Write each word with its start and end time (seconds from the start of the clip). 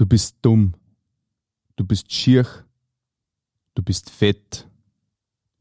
Du 0.00 0.06
bist 0.06 0.38
dumm. 0.40 0.72
Du 1.76 1.84
bist 1.84 2.10
schier. 2.10 2.46
Du 3.74 3.82
bist 3.82 4.08
fett. 4.08 4.66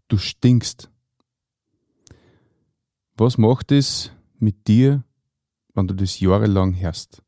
Du 0.08 0.18
stinkst. 0.18 0.90
Was 3.18 3.38
macht 3.38 3.74
es 3.74 4.14
mit 4.38 4.70
dir, 4.70 5.04
wenn 5.74 5.90
du 5.90 5.94
das 5.94 6.22
jahrelang 6.22 6.74
hörst? 6.74 7.22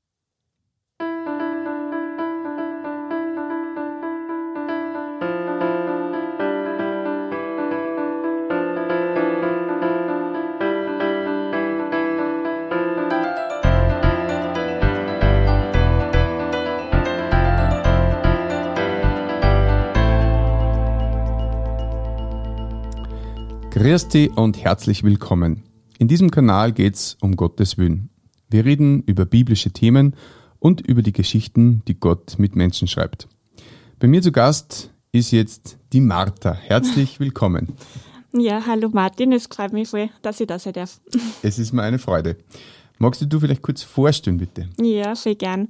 Dich 23.91 24.38
und 24.38 24.58
herzlich 24.58 25.04
willkommen. 25.04 25.63
In 25.99 26.08
diesem 26.08 26.32
Kanal 26.32 26.72
geht 26.72 26.95
es 26.95 27.18
um 27.20 27.36
Gottes 27.36 27.77
Willen. 27.77 28.09
Wir 28.49 28.63
reden 28.63 29.04
über 29.04 29.26
biblische 29.26 29.72
Themen 29.72 30.16
und 30.59 30.80
über 30.80 31.02
die 31.02 31.12
Geschichten, 31.12 31.82
die 31.90 31.99
Gott 31.99 32.40
mit 32.40 32.55
Menschen 32.55 32.88
schreibt. 32.88 33.27
Bei 33.99 34.08
mir 34.08 34.22
zu 34.22 34.32
Gast 34.32 34.94
ist 35.12 35.32
jetzt 35.32 35.77
die 35.91 35.99
Martha. 35.99 36.54
Herzlich 36.54 37.20
willkommen. 37.20 37.73
Ja, 38.32 38.66
hallo 38.66 38.88
Martin, 38.94 39.34
es 39.34 39.48
freut 39.48 39.73
mich 39.73 39.90
voll, 39.90 40.10
dass 40.21 40.40
ich 40.40 40.48
da 40.48 40.58
sein 40.58 40.71
darf. 40.71 41.02
Es 41.41 41.60
ist 41.60 41.73
mir 41.73 41.84
eine 41.84 41.99
Freude. 41.99 42.38
Magst 42.98 43.21
du 43.27 43.40
vielleicht 43.41 43.62
kurz 43.62 43.84
vorstellen, 43.84 44.38
bitte? 44.38 44.70
Ja, 44.80 45.16
sehr 45.18 45.35
gern. 45.35 45.68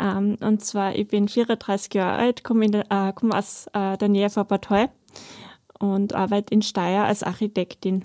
Ähm, 0.00 0.36
und 0.40 0.64
zwar, 0.64 0.96
ich 0.96 1.06
bin 1.06 1.28
34 1.28 1.94
Jahre 1.94 2.18
alt, 2.18 2.42
komme, 2.42 2.66
äh, 2.66 3.12
komm 3.14 3.30
aus 3.30 3.68
äh, 3.74 3.96
der 3.96 4.08
Nähe 4.08 4.28
von 4.28 4.44
Bad 4.44 4.70
Heu 4.70 4.88
und 5.80 6.14
arbeite 6.14 6.54
in 6.54 6.62
Steyr 6.62 7.04
als 7.04 7.24
Architektin. 7.24 8.04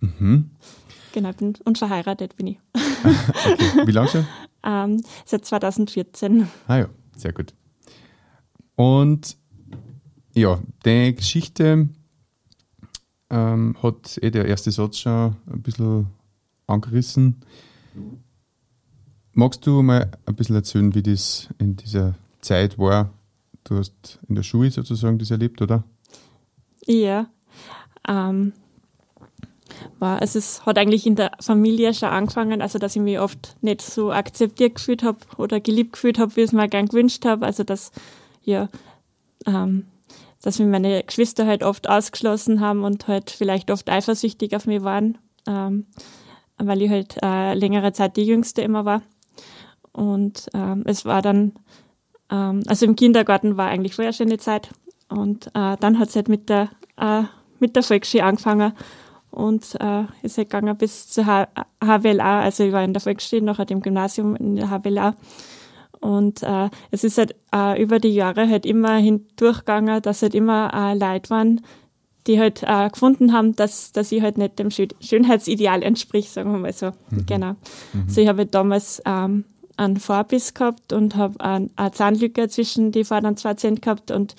Mhm. 0.00 0.50
Genau, 1.12 1.32
bin, 1.32 1.54
und 1.64 1.78
verheiratet 1.78 2.36
bin 2.36 2.48
ich. 2.48 2.58
okay. 2.74 3.86
Wie 3.86 3.92
lange 3.92 4.08
schon? 4.08 4.26
ähm, 4.64 5.02
seit 5.24 5.46
2014. 5.46 6.46
Ah 6.66 6.76
ja, 6.76 6.88
sehr 7.16 7.32
gut. 7.32 7.54
Und 8.74 9.38
ja, 10.34 10.60
die 10.84 11.14
Geschichte 11.14 11.88
ähm, 13.30 13.76
hat 13.82 14.18
eh 14.22 14.30
der 14.30 14.46
erste 14.46 14.70
Satz 14.70 14.98
schon 14.98 15.36
ein 15.46 15.62
bisschen 15.62 16.08
angerissen. 16.66 17.36
Magst 19.32 19.66
du 19.66 19.82
mal 19.82 20.10
ein 20.26 20.34
bisschen 20.34 20.56
erzählen, 20.56 20.94
wie 20.94 21.02
das 21.02 21.48
in 21.58 21.76
dieser 21.76 22.14
Zeit 22.40 22.78
war? 22.78 23.12
Du 23.64 23.78
hast 23.78 24.18
in 24.28 24.34
der 24.34 24.42
Schule 24.42 24.70
sozusagen 24.70 25.18
das 25.18 25.30
erlebt, 25.30 25.62
oder? 25.62 25.84
Ja. 26.88 27.26
Ähm, 28.08 28.54
war, 29.98 30.20
also 30.20 30.38
es 30.38 30.64
hat 30.64 30.78
eigentlich 30.78 31.06
in 31.06 31.16
der 31.16 31.32
Familie 31.40 31.92
schon 31.92 32.08
angefangen, 32.08 32.62
also 32.62 32.78
dass 32.78 32.96
ich 32.96 33.02
mich 33.02 33.20
oft 33.20 33.56
nicht 33.60 33.82
so 33.82 34.10
akzeptiert 34.10 34.76
gefühlt 34.76 35.02
habe 35.02 35.18
oder 35.36 35.60
geliebt 35.60 35.92
gefühlt 35.92 36.18
habe, 36.18 36.34
wie 36.34 36.40
ich 36.40 36.46
es 36.46 36.52
mir 36.52 36.68
gern 36.68 36.86
gewünscht 36.86 37.24
habe. 37.26 37.44
Also 37.44 37.62
dass 37.62 37.92
ja, 38.42 38.68
ähm, 39.46 39.84
dass 40.42 40.58
mich 40.58 40.68
meine 40.68 41.02
Geschwister 41.04 41.46
halt 41.46 41.62
oft 41.62 41.88
ausgeschlossen 41.88 42.60
haben 42.60 42.84
und 42.84 43.06
halt 43.06 43.30
vielleicht 43.30 43.70
oft 43.70 43.90
eifersüchtig 43.90 44.56
auf 44.56 44.66
mich 44.66 44.82
waren, 44.82 45.18
ähm, 45.46 45.86
weil 46.56 46.80
ich 46.80 46.90
halt 46.90 47.16
äh, 47.22 47.54
längere 47.54 47.92
Zeit 47.92 48.16
die 48.16 48.24
Jüngste 48.24 48.62
immer 48.62 48.84
war. 48.84 49.02
Und 49.92 50.46
ähm, 50.54 50.84
es 50.86 51.04
war 51.04 51.20
dann, 51.20 51.52
ähm, 52.30 52.62
also 52.66 52.86
im 52.86 52.96
Kindergarten 52.96 53.56
war 53.56 53.68
eigentlich 53.68 53.96
vorher 53.96 54.12
schon 54.12 54.28
eine 54.28 54.38
Zeit, 54.38 54.70
und 55.08 55.46
äh, 55.48 55.76
dann 55.80 55.98
hat 55.98 56.08
es 56.10 56.16
halt 56.16 56.28
mit 56.28 56.48
der, 56.48 56.68
äh, 56.98 57.22
mit 57.60 57.76
der 57.76 57.82
Volksschule 57.82 58.24
angefangen 58.24 58.72
und 59.30 59.76
äh, 59.80 60.04
ist 60.22 60.38
halt 60.38 60.50
gegangen 60.50 60.76
bis 60.76 61.08
zur 61.08 61.26
H 61.26 61.48
HWLA. 61.82 62.40
Also 62.40 62.64
ich 62.64 62.72
war 62.72 62.82
in 62.82 62.92
der 62.92 63.02
Volksschule, 63.02 63.42
nachher 63.42 63.66
dem 63.66 63.80
Gymnasium 63.80 64.36
in 64.36 64.56
der 64.56 64.70
HWLA. 64.70 65.14
Und 66.00 66.42
äh, 66.42 66.70
es 66.90 67.04
ist 67.04 67.18
halt 67.18 67.34
äh, 67.54 67.82
über 67.82 67.98
die 67.98 68.14
Jahre 68.14 68.48
halt 68.48 68.64
immer 68.64 68.96
hindurchgegangen, 68.96 70.00
dass 70.02 70.22
halt 70.22 70.34
immer 70.34 70.72
äh, 70.72 70.94
Leute 70.94 71.30
waren, 71.30 71.60
die 72.26 72.38
halt 72.38 72.62
äh, 72.62 72.88
gefunden 72.88 73.32
haben, 73.32 73.56
dass, 73.56 73.92
dass 73.92 74.12
ich 74.12 74.22
halt 74.22 74.38
nicht 74.38 74.58
dem 74.58 74.70
Schönheitsideal 74.70 75.82
entspricht, 75.82 76.30
sagen 76.30 76.52
wir 76.52 76.58
mal 76.58 76.72
so. 76.72 76.92
Mhm. 77.10 77.26
Genau. 77.26 77.52
Mhm. 77.92 78.04
Also 78.06 78.20
ich 78.20 78.28
habe 78.28 78.38
halt 78.38 78.54
damals 78.54 79.02
ähm, 79.06 79.44
einen 79.76 79.96
Vorbiss 79.96 80.54
gehabt 80.54 80.92
und 80.92 81.16
habe 81.16 81.40
eine 81.40 81.70
Zahnlücke 81.92 82.48
zwischen 82.48 82.92
die 82.92 83.04
vorderen 83.04 83.36
zwei 83.36 83.54
Zähne 83.54 83.80
gehabt 83.80 84.10
und 84.10 84.36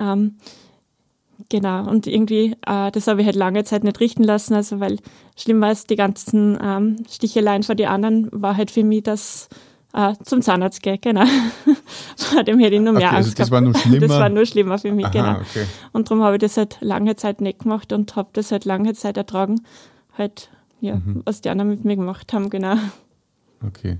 ähm, 0.00 0.36
genau, 1.48 1.88
und 1.88 2.06
irgendwie, 2.06 2.56
äh, 2.66 2.90
das 2.90 3.06
habe 3.06 3.20
ich 3.20 3.26
halt 3.26 3.36
lange 3.36 3.64
Zeit 3.64 3.84
nicht 3.84 4.00
richten 4.00 4.24
lassen, 4.24 4.54
also 4.54 4.80
weil 4.80 4.98
schlimmer 5.36 5.68
als 5.68 5.86
die 5.86 5.96
ganzen 5.96 6.58
ähm, 6.62 6.96
Sticheleien 7.10 7.62
von 7.62 7.76
den 7.76 7.88
anderen 7.88 8.28
war 8.32 8.56
halt 8.56 8.70
für 8.70 8.84
mich 8.84 9.02
das 9.02 9.48
äh, 9.92 10.14
zum 10.22 10.42
Zahnarzt 10.42 10.82
gehen, 10.82 10.98
genau. 11.00 11.24
Vor 12.16 12.42
dem 12.44 12.58
hätte 12.58 12.76
ich 12.76 12.80
noch 12.80 12.92
mehr 12.92 13.08
okay, 13.08 13.16
Angst 13.16 13.16
also 13.16 13.30
das 13.30 13.36
gehabt. 13.36 13.50
war 13.50 13.60
nur 13.60 13.74
schlimmer? 13.78 14.06
Das 14.06 14.18
war 14.18 14.28
nur 14.28 14.46
schlimmer 14.46 14.78
für 14.78 14.92
mich, 14.92 15.06
Aha, 15.06 15.12
genau. 15.12 15.32
Okay. 15.40 15.66
Und 15.92 16.10
darum 16.10 16.24
habe 16.24 16.36
ich 16.36 16.40
das 16.40 16.56
halt 16.56 16.78
lange 16.80 17.16
Zeit 17.16 17.40
nicht 17.40 17.60
gemacht 17.60 17.92
und 17.92 18.16
habe 18.16 18.30
das 18.32 18.52
halt 18.52 18.64
lange 18.64 18.94
Zeit 18.94 19.16
ertragen, 19.16 19.62
halt, 20.16 20.50
ja, 20.80 20.96
mhm. 20.96 21.22
was 21.24 21.40
die 21.40 21.50
anderen 21.50 21.70
mit 21.70 21.84
mir 21.84 21.96
gemacht 21.96 22.32
haben, 22.32 22.48
genau. 22.50 22.76
Okay. 23.66 23.98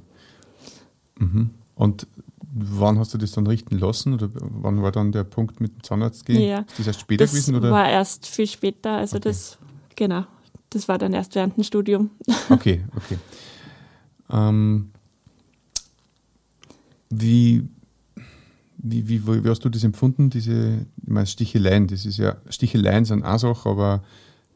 Mhm. 1.18 1.50
Und 1.74 2.06
Wann 2.54 2.98
hast 2.98 3.14
du 3.14 3.18
das 3.18 3.32
dann 3.32 3.46
richten 3.46 3.78
lassen 3.78 4.12
oder 4.12 4.28
wann 4.34 4.82
war 4.82 4.92
dann 4.92 5.10
der 5.10 5.24
Punkt 5.24 5.60
mit 5.60 5.74
dem 5.74 5.82
Zahnarzt 5.82 6.26
gehen? 6.26 6.42
Ja, 6.42 6.58
ist 6.60 6.78
das 6.78 6.86
erst 6.88 7.00
später 7.00 7.24
das 7.24 7.30
gewesen? 7.30 7.54
Oder? 7.54 7.70
war 7.70 7.88
erst 7.88 8.26
viel 8.26 8.46
später, 8.46 8.92
also 8.98 9.16
okay. 9.16 9.30
das, 9.30 9.58
genau, 9.96 10.24
das 10.68 10.86
war 10.86 10.98
dann 10.98 11.14
erst 11.14 11.34
während 11.34 11.56
dem 11.56 11.64
Studium. 11.64 12.10
Okay, 12.50 12.84
okay. 12.94 13.18
Ähm, 14.30 14.90
wie, 17.08 17.68
wie, 18.76 19.08
wie, 19.08 19.44
wie 19.44 19.48
hast 19.48 19.64
du 19.64 19.70
das 19.70 19.84
empfunden, 19.84 20.28
diese, 20.28 20.86
ich 21.02 21.08
meine, 21.08 21.26
Sticheleien, 21.26 21.86
das 21.86 22.04
ist 22.04 22.18
ja, 22.18 22.36
Sticheleien 22.48 23.04
sind 23.04 23.22
eine 23.22 23.38
Sache, 23.38 23.68
aber 23.68 24.02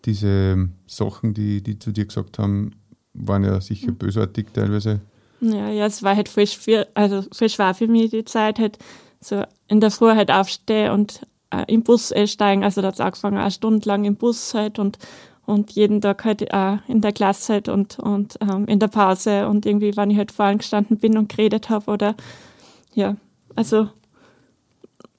diese 0.04 0.68
Sachen, 0.86 1.32
die, 1.32 1.62
die 1.62 1.78
zu 1.78 1.92
dir 1.92 2.04
gesagt 2.04 2.38
haben, 2.38 2.72
waren 3.14 3.44
ja 3.44 3.60
sicher 3.60 3.92
mhm. 3.92 3.96
bösartig 3.96 4.48
teilweise. 4.52 5.00
Ja, 5.40 5.68
ja, 5.68 5.86
es 5.86 6.02
war 6.02 6.16
halt 6.16 6.28
voll 6.28 6.46
schwer, 6.46 6.86
also 6.94 7.22
voll 7.32 7.48
schwer 7.48 7.74
für 7.74 7.88
mich 7.88 8.10
die 8.10 8.24
Zeit, 8.24 8.58
halt 8.58 8.78
so 9.20 9.44
in 9.68 9.80
der 9.80 9.90
Früh 9.90 10.10
halt 10.14 10.30
aufstehen 10.30 10.92
und 10.92 11.20
äh, 11.50 11.64
im 11.72 11.82
Bus 11.82 12.12
einsteigen. 12.12 12.64
Also 12.64 12.80
da 12.80 12.88
hat 12.88 12.94
es 12.94 13.00
angefangen, 13.00 13.36
eine 13.36 13.50
Stunde 13.50 13.86
lang 13.88 14.04
im 14.04 14.16
Bus 14.16 14.54
halt 14.54 14.78
und, 14.78 14.98
und 15.44 15.72
jeden 15.72 16.00
Tag 16.00 16.24
halt 16.24 16.42
äh, 16.42 16.78
in 16.88 17.00
der 17.00 17.12
Klasse 17.12 17.54
halt 17.54 17.68
und, 17.68 17.98
und 17.98 18.38
ähm, 18.40 18.66
in 18.66 18.78
der 18.78 18.88
Pause 18.88 19.48
und 19.48 19.66
irgendwie, 19.66 19.96
wann 19.96 20.10
ich 20.10 20.16
halt 20.16 20.32
vorhin 20.32 20.58
gestanden 20.58 20.98
bin 20.98 21.18
und 21.18 21.28
geredet 21.28 21.68
habe 21.68 21.90
oder 21.90 22.14
ja, 22.94 23.16
also 23.54 23.88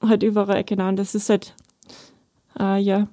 halt 0.02 0.22
überall, 0.22 0.64
genau. 0.64 0.88
Und 0.88 0.96
das 0.96 1.14
ist 1.14 1.30
halt, 1.30 1.54
äh, 2.58 2.80
ja, 2.80 3.06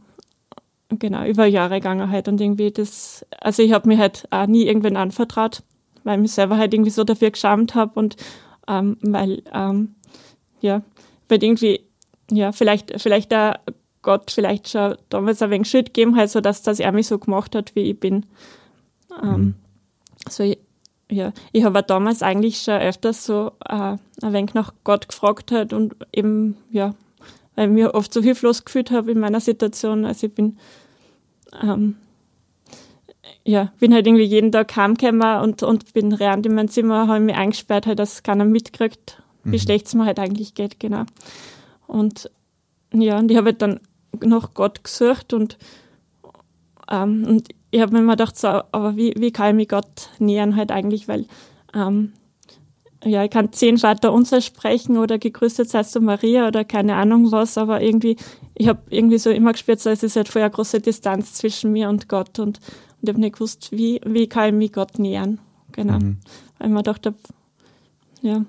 genau, 0.90 1.26
über 1.26 1.46
Jahre 1.46 1.76
gegangen 1.76 2.10
halt 2.10 2.28
und 2.28 2.42
irgendwie 2.42 2.72
das, 2.72 3.26
also 3.42 3.62
ich 3.62 3.74
habe 3.74 3.88
mir 3.88 3.98
halt 3.98 4.28
auch 4.32 4.48
nie 4.48 4.64
irgendwen 4.64 4.98
anvertraut 4.98 5.62
weil 6.06 6.16
ich 6.16 6.22
mich 6.22 6.32
selber 6.32 6.58
halt 6.58 6.74
irgendwie 6.74 6.92
so 6.92 7.04
dafür 7.04 7.32
geschämt 7.32 7.76
habe 7.76 8.00
und 8.00 8.16
ähm, 8.68 8.98
weil, 9.02 9.44
ähm, 9.54 9.96
ja, 10.62 10.82
weil 11.28 11.44
irgendwie, 11.44 11.82
ja, 12.32 12.52
vielleicht, 12.52 13.00
vielleicht 13.02 13.32
der 13.32 13.60
Gott 14.02 14.32
vielleicht 14.32 14.70
schon 14.70 14.96
damals 15.10 15.42
ein 15.42 15.50
wenig 15.50 15.70
Schuld 15.70 15.88
gegeben 15.88 16.16
hat, 16.16 16.30
so 16.30 16.40
dass, 16.40 16.62
dass 16.62 16.80
er 16.80 16.92
mich 16.92 17.08
so 17.08 17.18
gemacht 17.18 17.56
hat, 17.56 17.76
wie 17.76 17.92
ich 17.92 18.00
bin. 18.00 18.26
Ähm, 19.22 19.30
mhm. 19.30 19.56
So, 20.30 20.54
ja, 21.10 21.34
ich 21.52 21.64
habe 21.64 21.84
damals 21.84 22.22
eigentlich 22.24 22.60
schon 22.62 22.82
öfters 22.82 23.26
so 23.26 23.52
äh, 23.68 23.98
ein 24.22 24.34
wenig 24.34 24.54
nach 24.54 24.74
Gott 24.84 25.08
gefragt 25.08 25.52
hat 25.52 25.74
und 25.74 25.96
eben, 26.14 26.56
ja, 26.72 26.94
weil 27.56 27.68
ich 27.68 27.74
mir 27.74 27.94
oft 27.96 28.14
so 28.14 28.22
hilflos 28.22 28.64
gefühlt 28.66 28.92
habe 28.92 29.12
in 29.12 29.20
meiner 29.20 29.40
Situation. 29.40 30.06
Also 30.06 30.28
ich 30.28 30.34
bin, 30.34 30.58
ähm, 31.62 31.96
ja, 33.46 33.72
bin 33.80 33.94
halt 33.94 34.08
irgendwie 34.08 34.24
jeden 34.24 34.52
Tag 34.52 34.76
heimgekommen 34.76 35.42
und, 35.42 35.62
und 35.62 35.94
bin 35.94 36.12
rein 36.12 36.44
in 36.44 36.56
mein 36.56 36.68
Zimmer, 36.68 37.08
habe 37.08 37.20
mich 37.20 37.36
eingesperrt, 37.36 37.86
halt, 37.86 38.00
dass 38.00 38.24
keiner 38.24 38.44
mitkriegt, 38.44 39.22
wie 39.44 39.58
mhm. 39.58 39.60
schlecht 39.60 39.86
es 39.86 39.94
mir 39.94 40.06
halt 40.06 40.20
eigentlich 40.20 40.56
geht, 40.56 40.80
genau. 40.80 41.04
Und 41.86 42.32
ja, 42.92 43.20
und 43.20 43.30
ich 43.30 43.38
habe 43.38 43.48
halt 43.48 43.62
dann 43.62 43.80
nach 44.24 44.54
Gott 44.56 44.84
gesucht 44.84 45.34
und, 45.34 45.58
ähm, 46.90 47.26
und 47.28 47.50
ich 47.70 47.82
habe 47.82 47.94
mir 47.94 48.00
immer 48.00 48.14
gedacht, 48.14 48.38
so, 48.38 48.48
aber 48.48 48.96
wie, 48.96 49.14
wie 49.18 49.32
kann 49.32 49.50
ich 49.50 49.56
mich 49.56 49.70
Gott 49.70 50.10
nähern 50.18 50.56
halt 50.56 50.72
eigentlich, 50.72 51.08
weil 51.08 51.28
ähm, 51.76 52.14
ja, 53.04 53.24
ich 53.24 53.30
kann 53.30 53.54
zehn 53.54 53.78
Vater 53.78 54.12
unser 54.12 54.42
sprechen 54.42 54.98
oder 54.98 55.20
gegrüßet 55.20 55.70
seist 55.70 55.96
du 55.96 56.00
Maria 56.00 56.48
oder 56.48 56.64
keine 56.64 56.96
Ahnung 56.96 57.32
was, 57.32 57.60
aber 57.60 57.82
irgendwie, 57.82 58.16
ich 58.56 58.68
habe 58.68 58.80
irgendwie 58.90 59.20
so 59.20 59.30
immer 59.30 59.52
gespürt, 59.52 59.80
so 59.80 59.92
es 59.92 60.02
ist 60.02 60.16
halt 60.16 60.36
eine 60.36 60.50
große 60.50 60.80
Distanz 60.80 61.34
zwischen 61.34 61.72
mir 61.72 61.90
und 61.90 62.10
Gott 62.10 62.40
und 62.40 62.60
und 63.06 63.10
ich 63.10 63.14
habe 63.14 63.22
nicht 63.22 63.34
gewusst, 63.36 63.72
wie, 63.72 64.02
wie 64.06 64.28
kann 64.28 64.48
ich 64.50 64.54
mich 64.54 64.74
Gott 64.74 65.00
nähern. 65.00 65.40
Genau. 65.72 66.00
Mhm. 66.00 66.18
Weil 66.60 66.70
man 66.70 66.84
dachte, 66.84 67.14
ja, 68.22 68.44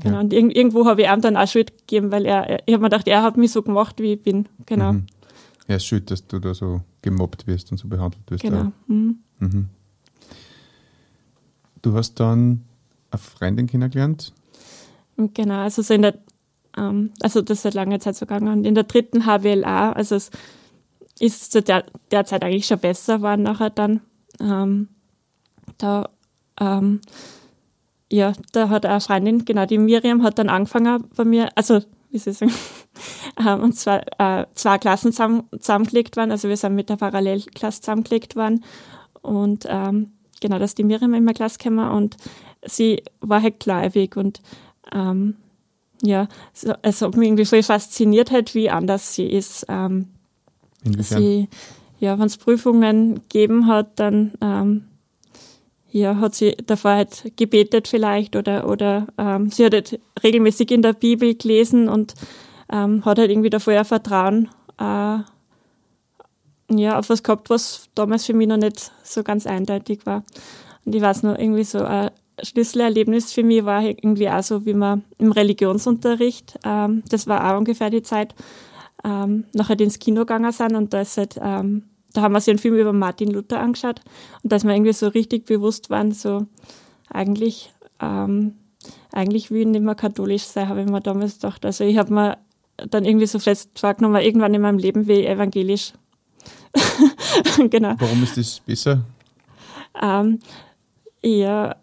Genau. 0.00 0.14
Ja. 0.16 0.20
Und 0.22 0.32
irg 0.32 0.56
irgendwo 0.56 0.86
habe 0.86 1.02
ich 1.02 1.08
ihm 1.08 1.20
dann 1.20 1.36
auch 1.36 1.46
Schuld 1.46 1.70
gegeben, 1.78 2.10
weil 2.10 2.26
er, 2.26 2.48
er- 2.50 2.62
ich 2.66 2.74
habe 2.74 2.82
mir 2.82 2.88
gedacht, 2.90 3.06
er 3.06 3.22
hat 3.22 3.36
mich 3.36 3.52
so 3.52 3.62
gemacht, 3.62 4.00
wie 4.00 4.14
ich 4.14 4.22
bin. 4.22 4.48
Genau. 4.66 4.94
Mhm. 4.94 5.06
Ja, 5.68 5.76
ist 5.76 5.86
schön, 5.86 6.04
dass 6.06 6.26
du 6.26 6.40
da 6.40 6.52
so 6.52 6.80
gemobbt 7.00 7.46
wirst 7.46 7.70
und 7.70 7.78
so 7.78 7.86
behandelt 7.86 8.28
wirst. 8.28 8.42
Genau. 8.42 8.72
Mhm. 8.88 9.18
Mhm. 9.38 9.68
Du 11.82 11.94
hast 11.94 12.18
dann 12.20 12.62
eine 13.10 13.18
Freundin 13.20 13.66
kennengelernt. 13.66 14.32
Genau, 15.16 15.58
also 15.60 15.82
so 15.82 15.94
in 15.94 16.02
der, 16.02 16.18
ähm, 16.76 17.10
also 17.20 17.40
das 17.40 17.58
ist 17.58 17.62
seit 17.62 17.74
langer 17.74 18.00
Zeit 18.00 18.16
so 18.16 18.26
gegangen. 18.26 18.48
Und 18.48 18.64
in 18.64 18.74
der 18.74 18.84
dritten 18.84 19.26
HWLA, 19.26 19.92
also 19.92 20.16
es 20.16 20.30
ist 21.20 21.52
zu 21.52 21.62
der, 21.62 21.84
Zeit 22.10 22.42
eigentlich 22.42 22.66
schon 22.66 22.78
besser 22.78 23.22
war 23.22 23.36
nachher 23.36 23.70
dann. 23.70 24.00
Ähm, 24.40 24.88
da, 25.78 26.08
ähm, 26.60 27.00
ja, 28.10 28.32
da 28.52 28.68
hat 28.68 28.86
eine 28.86 29.00
Freundin, 29.00 29.44
genau, 29.44 29.66
die 29.66 29.78
Miriam 29.78 30.22
hat 30.22 30.38
dann 30.38 30.48
angefangen 30.48 31.04
bei 31.16 31.24
mir, 31.24 31.48
also, 31.56 31.80
wie 32.10 32.18
soll 32.18 32.32
ich 32.32 32.38
sagen, 32.38 32.54
ähm, 33.38 33.60
und 33.60 33.72
zwar 33.74 34.02
äh, 34.18 34.46
zwei 34.54 34.78
Klassen 34.78 35.12
zusammen, 35.12 35.44
zusammengelegt 35.58 36.16
waren, 36.16 36.30
also 36.30 36.48
wir 36.48 36.56
sind 36.56 36.74
mit 36.74 36.90
der 36.90 36.96
Parallelklasse 36.96 37.80
zusammengelegt 37.80 38.36
worden 38.36 38.64
und 39.22 39.66
ähm, 39.68 40.12
genau, 40.40 40.58
dass 40.58 40.74
die 40.74 40.84
Miriam 40.84 41.14
in 41.14 41.24
meine 41.24 41.34
Klasse 41.34 41.58
gekommen 41.58 41.90
und 41.90 42.16
sie 42.64 43.02
war 43.20 43.42
halt 43.42 43.60
gläubig 43.60 44.16
und 44.16 44.40
ähm, 44.92 45.36
ja, 46.02 46.28
es 46.82 47.02
hat 47.02 47.16
mich 47.16 47.28
irgendwie 47.28 47.46
voll 47.46 47.62
fasziniert 47.62 48.30
halt, 48.30 48.54
wie 48.54 48.68
anders 48.68 49.14
sie 49.14 49.26
ist. 49.26 49.64
Ähm, 49.68 50.13
Inwiefern? 50.84 51.22
sie, 51.22 51.48
ja, 51.98 52.18
wenn 52.18 52.26
es 52.26 52.36
Prüfungen 52.36 53.16
gegeben 53.16 53.66
hat, 53.66 53.98
dann 53.98 54.32
ähm, 54.40 54.84
ja, 55.90 56.16
hat 56.16 56.34
sie 56.34 56.56
davor 56.66 56.92
halt 56.92 57.32
gebetet 57.36 57.88
vielleicht 57.88 58.36
oder, 58.36 58.68
oder 58.68 59.06
ähm, 59.16 59.50
sie 59.50 59.64
hat 59.64 59.74
halt 59.74 60.00
regelmäßig 60.22 60.70
in 60.72 60.82
der 60.82 60.92
Bibel 60.92 61.34
gelesen 61.34 61.88
und 61.88 62.14
ähm, 62.70 63.04
hat 63.04 63.18
halt 63.18 63.30
irgendwie 63.30 63.50
davor 63.50 63.74
ein 63.74 63.84
Vertrauen 63.84 64.48
äh, 64.78 65.18
ja, 66.70 66.98
auf 66.98 67.10
was 67.10 67.22
gehabt, 67.22 67.50
was 67.50 67.88
damals 67.94 68.26
für 68.26 68.34
mich 68.34 68.48
noch 68.48 68.56
nicht 68.56 68.90
so 69.02 69.22
ganz 69.22 69.46
eindeutig 69.46 70.04
war. 70.04 70.24
Und 70.84 70.94
ich 70.94 71.02
weiß 71.02 71.22
noch, 71.22 71.38
irgendwie 71.38 71.64
so 71.64 71.84
ein 71.84 72.10
Schlüsselerlebnis 72.42 73.32
für 73.32 73.44
mich 73.44 73.64
war 73.64 73.82
irgendwie 73.82 74.28
auch 74.28 74.42
so, 74.42 74.66
wie 74.66 74.74
man 74.74 75.04
im 75.18 75.30
Religionsunterricht, 75.30 76.58
ähm, 76.64 77.02
das 77.08 77.26
war 77.26 77.52
auch 77.52 77.58
ungefähr 77.58 77.90
die 77.90 78.02
Zeit, 78.02 78.34
ähm, 79.02 79.44
nachher 79.52 79.78
ins 79.80 79.98
Kino 79.98 80.20
gegangen 80.20 80.52
sind 80.52 80.74
und 80.76 80.92
da 80.92 81.00
ist 81.00 81.16
halt, 81.16 81.38
ähm, 81.40 81.84
da 82.12 82.22
haben 82.22 82.32
wir 82.32 82.40
sich 82.40 82.50
einen 82.50 82.58
Film 82.58 82.76
über 82.76 82.92
Martin 82.92 83.30
Luther 83.30 83.60
angeschaut 83.60 84.00
und 84.42 84.52
dass 84.52 84.64
wir 84.64 84.72
irgendwie 84.72 84.92
so 84.92 85.08
richtig 85.08 85.46
bewusst 85.46 85.90
waren, 85.90 86.12
so 86.12 86.46
eigentlich, 87.10 87.72
ähm, 88.00 88.54
eigentlich 89.12 89.50
will 89.50 89.62
ich 89.62 89.66
nicht 89.66 89.82
mehr 89.82 89.94
katholisch 89.94 90.44
sein, 90.44 90.68
habe 90.68 90.82
ich 90.82 90.88
mir 90.88 91.00
damals 91.00 91.34
gedacht. 91.34 91.64
Also 91.64 91.84
ich 91.84 91.98
habe 91.98 92.12
mir 92.12 92.38
dann 92.76 93.04
irgendwie 93.04 93.26
so 93.26 93.38
fest 93.38 93.70
vorgenommen, 93.78 94.22
irgendwann 94.22 94.54
in 94.54 94.60
meinem 94.60 94.78
Leben 94.78 95.06
will 95.06 95.20
ich 95.20 95.28
evangelisch. 95.28 95.92
genau. 97.70 97.94
Warum 97.98 98.22
ist 98.22 98.36
das 98.36 98.60
besser? 98.60 99.04
Ähm, 100.00 100.40
ja, 101.22 101.76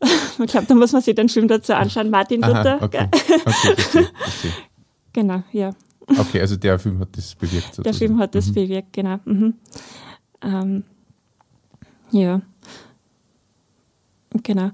ich 0.38 0.50
glaube, 0.50 0.66
da 0.66 0.74
muss 0.74 0.92
man 0.92 1.02
sich 1.02 1.14
den 1.14 1.28
Film 1.28 1.48
dazu 1.48 1.74
anschauen. 1.74 2.10
Martin 2.10 2.40
Luther. 2.40 2.76
Aha, 2.76 2.84
okay. 2.84 3.08
Okay, 3.10 3.38
verstehe, 3.38 3.76
verstehe. 3.76 4.52
Genau, 5.12 5.42
ja. 5.52 5.70
Okay, 6.18 6.40
also 6.40 6.56
der 6.56 6.78
Film 6.78 6.98
hat 7.00 7.16
das 7.16 7.34
bewirkt. 7.34 7.68
Der 7.68 7.74
sozusagen. 7.74 7.96
Film 7.98 8.18
hat 8.18 8.34
das 8.34 8.48
Mhm. 8.48 8.54
bewirkt, 8.54 8.92
genau. 8.92 9.18
Mhm. 9.24 9.54
Ähm, 10.42 10.84
ja. 12.10 12.40
Genau. 14.42 14.70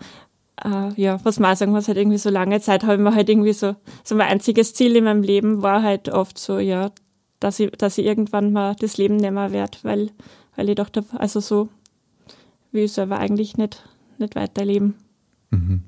Äh, 0.64 0.92
ja, 1.00 1.24
was 1.24 1.40
man 1.40 1.52
auch 1.52 1.56
sagen 1.56 1.72
muss, 1.72 1.88
halt 1.88 1.98
irgendwie 1.98 2.18
so 2.18 2.30
lange 2.30 2.60
Zeit 2.60 2.84
habe 2.84 2.94
ich 2.94 3.00
mir 3.00 3.14
halt 3.14 3.28
irgendwie 3.28 3.52
so, 3.52 3.74
so 4.04 4.14
mein 4.14 4.28
einziges 4.28 4.74
Ziel 4.74 4.94
in 4.96 5.04
meinem 5.04 5.22
Leben 5.22 5.62
war 5.62 5.82
halt 5.82 6.08
oft 6.08 6.38
so, 6.38 6.58
ja, 6.58 6.92
dass 7.40 7.58
ich, 7.60 7.70
dass 7.72 7.98
ich 7.98 8.06
irgendwann 8.06 8.52
mal 8.52 8.74
das 8.76 8.96
Leben 8.96 9.16
nehmen 9.16 9.52
werde, 9.52 9.78
weil, 9.82 10.10
weil 10.56 10.68
ich 10.68 10.76
dachte, 10.76 11.04
also 11.16 11.40
so 11.40 11.68
will 12.72 12.84
ich 12.84 12.92
selber 12.92 13.18
eigentlich 13.18 13.56
nicht, 13.56 13.84
nicht 14.18 14.36
weiterleben. 14.36 14.94
Mhm. 15.50 15.82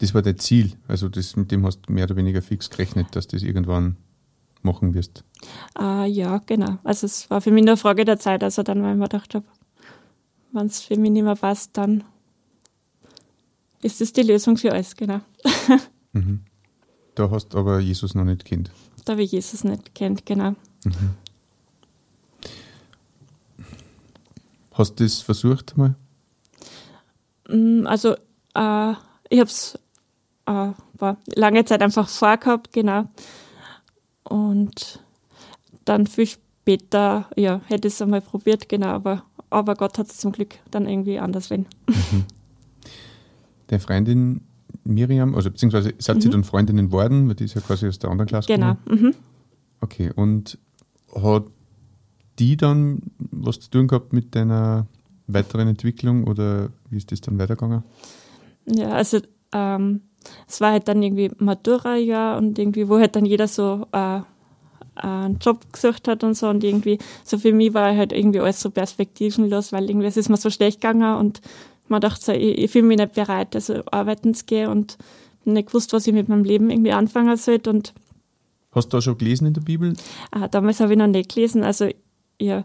Das 0.00 0.14
war 0.14 0.22
dein 0.22 0.38
Ziel. 0.38 0.72
Also 0.86 1.08
das, 1.08 1.36
mit 1.36 1.50
dem 1.50 1.66
hast 1.66 1.82
du 1.82 1.92
mehr 1.92 2.04
oder 2.04 2.16
weniger 2.16 2.40
fix 2.42 2.70
gerechnet, 2.70 3.08
dass 3.16 3.26
du 3.26 3.36
das 3.36 3.42
irgendwann 3.42 3.96
machen 4.62 4.94
wirst. 4.94 5.24
Äh, 5.78 6.06
ja, 6.08 6.38
genau. 6.46 6.78
Also 6.84 7.06
es 7.06 7.28
war 7.30 7.40
für 7.40 7.50
mich 7.50 7.62
nur 7.64 7.72
eine 7.72 7.76
Frage 7.76 8.04
der 8.04 8.18
Zeit, 8.18 8.42
also 8.44 8.62
dann, 8.62 8.82
weil 8.82 8.92
ich 8.92 8.98
mir 8.98 9.04
gedacht 9.04 9.34
habe, 9.34 9.44
wenn 10.52 10.66
es 10.66 10.80
für 10.80 10.96
mich 10.96 11.10
nicht 11.10 11.22
mehr 11.24 11.36
passt, 11.36 11.76
dann 11.76 12.04
ist 13.82 14.00
das 14.00 14.12
die 14.12 14.22
Lösung 14.22 14.56
für 14.56 14.72
alles, 14.72 14.96
genau. 14.96 15.20
Mhm. 16.14 16.40
Da 17.14 17.30
hast 17.30 17.50
du 17.50 17.58
aber 17.58 17.80
Jesus 17.80 18.14
noch 18.14 18.24
nicht 18.24 18.46
kennt. 18.46 18.70
Da 19.04 19.12
habe 19.12 19.22
ich 19.22 19.32
Jesus 19.32 19.62
nicht 19.62 19.94
kennt, 19.94 20.24
genau. 20.24 20.54
Hast 24.72 24.98
du 24.98 25.04
das 25.04 25.20
versucht 25.20 25.76
mal? 25.76 25.94
Mm, 27.48 27.86
Also 27.86 28.14
äh, 28.54 28.92
ich 29.28 29.38
habe 29.38 29.50
es 29.50 29.78
äh, 30.48 30.72
war 30.98 31.18
lange 31.34 31.64
Zeit 31.64 31.82
einfach 31.82 32.08
vorgehabt, 32.08 32.72
genau. 32.72 33.04
Und 34.24 35.00
dann 35.84 36.06
viel 36.06 36.26
später, 36.26 37.28
ja, 37.36 37.60
hätte 37.66 37.88
ich 37.88 37.94
es 37.94 38.02
einmal 38.02 38.20
probiert, 38.20 38.68
genau, 38.68 38.88
aber, 38.88 39.24
aber 39.50 39.74
Gott 39.74 39.98
hat 39.98 40.08
es 40.08 40.18
zum 40.18 40.32
Glück 40.32 40.56
dann 40.70 40.86
irgendwie 40.86 41.18
anders 41.18 41.50
wenn. 41.50 41.66
Deine 43.68 43.80
Freundin 43.80 44.42
Miriam, 44.84 45.34
also 45.34 45.50
beziehungsweise 45.50 45.92
seid 45.98 46.24
ihr 46.24 46.30
dann 46.30 46.44
Freundinnen 46.44 46.86
geworden, 46.86 47.28
weil 47.28 47.34
die 47.34 47.44
ist 47.44 47.54
ja 47.54 47.60
quasi 47.60 47.86
aus 47.86 47.98
der 47.98 48.10
anderen 48.10 48.28
Klasse 48.28 48.50
Mhm. 48.50 48.56
Genau. 48.56 48.76
Mhm. 48.86 49.14
Okay, 49.80 50.10
und 50.14 50.58
hat 51.14 51.44
die 52.38 52.56
dann 52.56 53.02
was 53.18 53.60
zu 53.60 53.70
tun 53.70 53.88
gehabt 53.88 54.12
mit 54.12 54.34
deiner 54.34 54.86
weiteren 55.26 55.68
Entwicklung 55.68 56.24
oder 56.24 56.70
wie 56.90 56.96
ist 56.96 57.12
das 57.12 57.20
dann 57.20 57.38
weitergegangen? 57.38 57.82
Ja, 58.66 58.90
also 58.90 59.20
ähm, 59.52 60.02
es 60.46 60.60
war 60.60 60.72
halt 60.72 60.88
dann 60.88 61.02
irgendwie 61.02 61.30
Matura-Jahr 61.38 62.38
und 62.38 62.58
irgendwie, 62.58 62.88
wo 62.88 62.98
halt 62.98 63.16
dann 63.16 63.24
jeder 63.24 63.48
so 63.48 63.86
äh, 63.92 64.20
einen 64.94 65.38
Job 65.38 65.72
gesucht 65.72 66.08
hat 66.08 66.24
und 66.24 66.34
so 66.34 66.48
und 66.48 66.64
irgendwie, 66.64 66.98
so 67.24 67.38
für 67.38 67.52
mich 67.52 67.74
war 67.74 67.96
halt 67.96 68.12
irgendwie 68.12 68.40
alles 68.40 68.60
so 68.60 68.70
perspektivenlos, 68.70 69.72
weil 69.72 69.88
irgendwie 69.88 70.06
es 70.06 70.16
ist 70.16 70.28
mir 70.28 70.36
so 70.36 70.50
schlecht 70.50 70.80
gegangen 70.80 71.16
und 71.16 71.40
man 71.88 72.00
dachte 72.00 72.22
so, 72.22 72.32
ich, 72.32 72.58
ich 72.58 72.70
fühle 72.70 72.84
mich 72.84 72.98
nicht 72.98 73.14
bereit, 73.14 73.54
also 73.54 73.82
arbeiten 73.90 74.34
zu 74.34 74.44
gehen 74.44 74.68
und 74.68 74.98
nicht 75.44 75.68
gewusst, 75.68 75.92
was 75.92 76.06
ich 76.06 76.12
mit 76.12 76.28
meinem 76.28 76.44
Leben 76.44 76.70
irgendwie 76.70 76.92
anfangen 76.92 77.36
sollte 77.36 77.70
und 77.70 77.94
Hast 78.72 78.92
du 78.92 78.98
da 78.98 79.00
schon 79.00 79.16
gelesen 79.16 79.46
in 79.46 79.54
der 79.54 79.62
Bibel? 79.62 79.94
Ah, 80.30 80.46
damals 80.46 80.80
habe 80.80 80.92
ich 80.92 80.98
noch 80.98 81.06
nicht 81.06 81.34
gelesen. 81.34 81.64
Also 81.64 81.88
ja, 82.38 82.64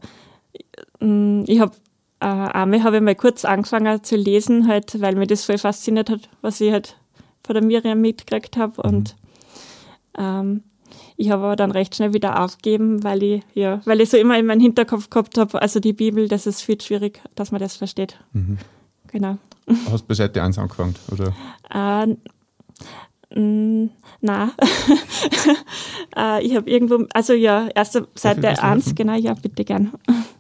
mm, 0.99 1.43
ich 1.47 1.61
habe 1.61 1.71
äh, 2.19 2.25
einmal 2.25 2.83
habe 2.83 2.97
ich 2.97 3.01
mal 3.01 3.15
kurz 3.15 3.45
angefangen 3.45 4.03
zu 4.03 4.15
lesen, 4.15 4.67
halt, 4.67 5.01
weil 5.01 5.15
mir 5.15 5.27
das 5.27 5.45
voll 5.45 5.57
fasziniert 5.57 6.09
hat, 6.09 6.29
was 6.41 6.59
ich 6.61 6.71
halt 6.71 6.97
von 7.45 7.53
der 7.55 7.63
Miriam 7.63 8.01
mitgekriegt 8.01 8.57
habe. 8.57 8.81
Und 8.81 9.15
ähm, 10.17 10.63
ich 11.17 11.31
habe 11.31 11.43
aber 11.43 11.55
dann 11.55 11.71
recht 11.71 11.95
schnell 11.95 12.13
wieder 12.13 12.41
aufgegeben, 12.41 13.03
weil 13.03 13.23
ich, 13.23 13.43
ja, 13.53 13.81
weil 13.85 14.01
ich 14.01 14.09
so 14.09 14.17
immer 14.17 14.37
in 14.37 14.45
meinem 14.45 14.61
Hinterkopf 14.61 15.09
gehabt 15.09 15.37
habe, 15.37 15.61
also 15.61 15.79
die 15.79 15.93
Bibel, 15.93 16.27
das 16.27 16.47
ist 16.47 16.61
viel 16.61 16.79
schwierig, 16.81 17.21
dass 17.35 17.51
man 17.51 17.61
das 17.61 17.75
versteht. 17.75 18.17
Mhm. 18.33 18.57
Genau. 19.07 19.37
Hast 19.91 20.07
bei 20.07 20.13
Seite 20.13 20.41
1 20.41 20.57
angefangen, 20.57 20.95
oder? 21.11 21.33
Äh, 21.69 22.15
na, 23.35 24.51
äh, 26.15 26.45
ich 26.45 26.55
habe 26.55 26.69
irgendwo, 26.69 27.05
also 27.13 27.33
ja, 27.33 27.67
erste 27.73 28.07
Seite 28.15 28.43
was 28.43 28.59
1, 28.59 28.85
helfen? 28.85 28.95
genau, 28.95 29.15
ja, 29.15 29.33
bitte 29.33 29.63
gern. 29.63 29.91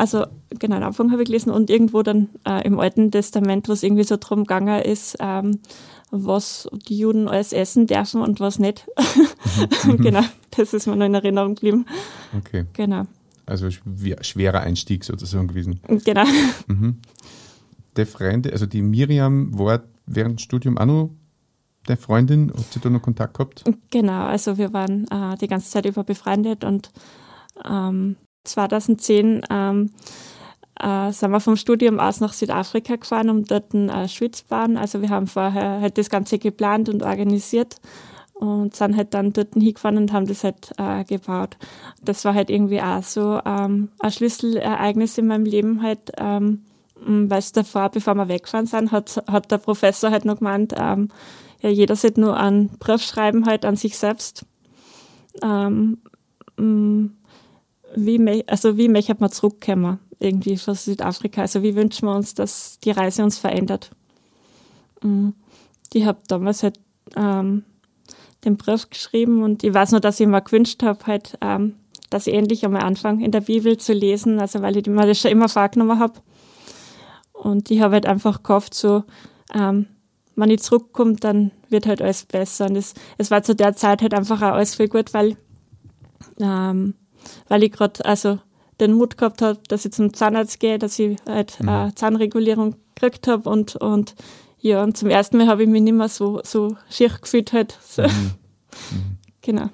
Also, 0.00 0.24
genau, 0.58 0.76
am 0.76 0.84
Anfang 0.84 1.12
habe 1.12 1.20
ich 1.20 1.26
gelesen 1.26 1.50
und 1.50 1.68
irgendwo 1.68 2.02
dann 2.02 2.30
äh, 2.48 2.66
im 2.66 2.80
Alten 2.80 3.10
Testament, 3.10 3.68
wo 3.68 3.72
es 3.72 3.82
irgendwie 3.82 4.04
so 4.04 4.16
drum 4.18 4.44
gegangen 4.44 4.80
ist, 4.80 5.18
ähm, 5.20 5.58
was 6.10 6.70
die 6.88 6.96
Juden 6.96 7.28
alles 7.28 7.52
essen 7.52 7.86
dürfen 7.86 8.22
und 8.22 8.40
was 8.40 8.58
nicht. 8.58 8.88
genau, 9.98 10.22
das 10.52 10.72
ist 10.72 10.86
mir 10.86 10.96
noch 10.96 11.04
in 11.04 11.12
Erinnerung 11.12 11.54
geblieben. 11.54 11.84
Okay, 12.34 12.64
Genau, 12.72 13.02
also 13.44 13.70
schwer, 13.70 14.24
schwerer 14.24 14.60
Einstieg 14.60 15.04
sozusagen 15.04 15.48
gewesen. 15.48 15.80
genau. 16.02 16.24
Mhm. 16.66 16.96
Der 17.96 18.06
Freunde, 18.06 18.52
also 18.52 18.64
die 18.64 18.80
Miriam 18.80 19.58
war 19.58 19.82
während 20.06 20.38
des 20.38 20.44
Studium 20.44 20.78
auch 20.78 20.86
noch 20.86 21.10
deine 21.84 21.98
Freundin? 21.98 22.50
Habt 22.56 22.74
ihr 22.74 22.80
da 22.80 22.88
noch 22.88 23.02
Kontakt 23.02 23.34
gehabt? 23.34 23.64
Genau, 23.90 24.24
also 24.24 24.56
wir 24.56 24.72
waren 24.72 25.06
äh, 25.10 25.36
die 25.36 25.46
ganze 25.46 25.68
Zeit 25.68 25.84
über 25.84 26.04
befreundet 26.04 26.64
und 26.64 26.90
ähm, 27.68 28.16
2010 28.44 29.42
ähm, 29.50 29.90
äh, 30.80 31.12
sind 31.12 31.30
wir 31.30 31.40
vom 31.40 31.56
Studium 31.56 32.00
aus 32.00 32.20
nach 32.20 32.32
Südafrika 32.32 32.96
gefahren, 32.96 33.30
um 33.30 33.44
dort 33.44 33.74
ein 33.74 33.88
äh, 33.88 34.30
bauen. 34.48 34.76
Also 34.76 35.02
wir 35.02 35.10
haben 35.10 35.26
vorher 35.26 35.80
halt 35.80 35.98
das 35.98 36.10
Ganze 36.10 36.38
geplant 36.38 36.88
und 36.88 37.02
organisiert 37.02 37.76
und 38.34 38.74
sind 38.74 38.96
halt 38.96 39.12
dann 39.12 39.34
dort 39.34 39.52
hingefahren 39.52 39.98
und 39.98 40.12
haben 40.12 40.26
das 40.26 40.44
halt 40.44 40.72
äh, 40.78 41.04
gebaut. 41.04 41.58
Das 42.02 42.24
war 42.24 42.34
halt 42.34 42.48
irgendwie 42.48 42.80
auch 42.80 43.02
so 43.02 43.38
ähm, 43.44 43.90
ein 43.98 44.10
Schlüsselereignis 44.10 45.18
in 45.18 45.26
meinem 45.26 45.44
Leben 45.44 45.82
halt, 45.82 46.12
ähm, 46.16 46.62
weil 46.94 47.38
es 47.38 47.52
davor, 47.52 47.90
bevor 47.90 48.14
wir 48.14 48.28
weggefahren 48.28 48.66
sind, 48.66 48.92
hat, 48.92 49.22
hat 49.26 49.50
der 49.50 49.58
Professor 49.58 50.10
halt 50.10 50.24
noch 50.24 50.38
gemeint, 50.38 50.74
ähm, 50.76 51.08
ja, 51.60 51.68
jeder 51.68 51.96
sollte 51.96 52.22
nur 52.22 52.38
einen 52.38 52.70
Brief 52.78 53.02
schreiben 53.02 53.44
halt 53.44 53.66
an 53.66 53.76
sich 53.76 53.98
selbst. 53.98 54.46
Ähm, 55.42 55.98
wie, 57.94 58.44
also 58.46 58.76
wie 58.76 58.88
möchte 58.88 59.16
man 59.18 59.30
zurückkommen 59.30 59.98
irgendwie 60.18 60.56
von 60.56 60.74
Südafrika? 60.74 61.42
Also 61.42 61.62
wie 61.62 61.74
wünschen 61.74 62.06
wir 62.06 62.14
uns, 62.14 62.34
dass 62.34 62.78
die 62.80 62.90
Reise 62.90 63.24
uns 63.24 63.38
verändert? 63.38 63.90
Ich 65.92 66.04
habe 66.04 66.18
damals 66.28 66.62
halt 66.62 66.78
ähm, 67.16 67.64
den 68.44 68.56
Brief 68.56 68.88
geschrieben 68.90 69.42
und 69.42 69.64
ich 69.64 69.72
weiß 69.72 69.92
nur, 69.92 70.00
dass 70.00 70.20
ich 70.20 70.26
mir 70.26 70.40
gewünscht 70.40 70.82
habe, 70.82 71.06
halt, 71.06 71.38
ähm, 71.40 71.76
dass 72.10 72.26
ich 72.26 72.34
endlich 72.34 72.64
einmal 72.64 72.82
anfange, 72.82 73.24
in 73.24 73.30
der 73.30 73.40
Bibel 73.40 73.76
zu 73.76 73.92
lesen, 73.92 74.40
also 74.40 74.62
weil 74.62 74.76
ich 74.76 74.86
mir 74.86 75.06
das 75.06 75.20
schon 75.20 75.30
immer 75.30 75.48
vorgenommen 75.48 75.98
habe. 75.98 76.14
Und 77.32 77.70
ich 77.70 77.80
habe 77.80 77.94
halt 77.94 78.06
einfach 78.06 78.42
gehofft, 78.42 78.74
so, 78.74 79.04
ähm, 79.54 79.86
wenn 80.36 80.50
ich 80.50 80.62
zurückkomme, 80.62 81.16
dann 81.16 81.50
wird 81.68 81.86
halt 81.86 82.02
alles 82.02 82.24
besser. 82.24 82.66
Und 82.66 82.76
es, 82.76 82.94
es 83.18 83.30
war 83.30 83.42
zu 83.42 83.54
der 83.54 83.74
Zeit 83.76 84.02
halt 84.02 84.14
einfach 84.14 84.42
auch 84.42 84.54
alles 84.54 84.74
viel 84.74 84.88
gut, 84.88 85.12
weil, 85.14 85.36
ähm, 86.38 86.94
weil 87.48 87.62
ich 87.62 87.72
gerade 87.72 88.04
also 88.04 88.38
den 88.80 88.94
Mut 88.94 89.18
gehabt 89.18 89.42
habe, 89.42 89.58
dass 89.68 89.84
ich 89.84 89.92
zum 89.92 90.14
Zahnarzt 90.14 90.58
gehe, 90.60 90.78
dass 90.78 90.98
ich 90.98 91.18
halt 91.26 91.60
mhm. 91.60 91.94
Zahnregulierung 91.94 92.76
gekriegt 92.94 93.28
habe 93.28 93.48
und, 93.48 93.76
und 93.76 94.14
ja, 94.58 94.82
und 94.82 94.96
zum 94.96 95.08
ersten 95.08 95.38
Mal 95.38 95.46
habe 95.46 95.62
ich 95.62 95.68
mich 95.68 95.82
nicht 95.82 95.94
mehr 95.94 96.08
so, 96.08 96.40
so 96.44 96.76
schier 96.90 97.10
gefühlt 97.20 97.52
halt. 97.52 97.78
So. 97.88 98.02
Mhm. 98.02 98.08
Mhm. 98.08 99.16
Genau. 99.42 99.70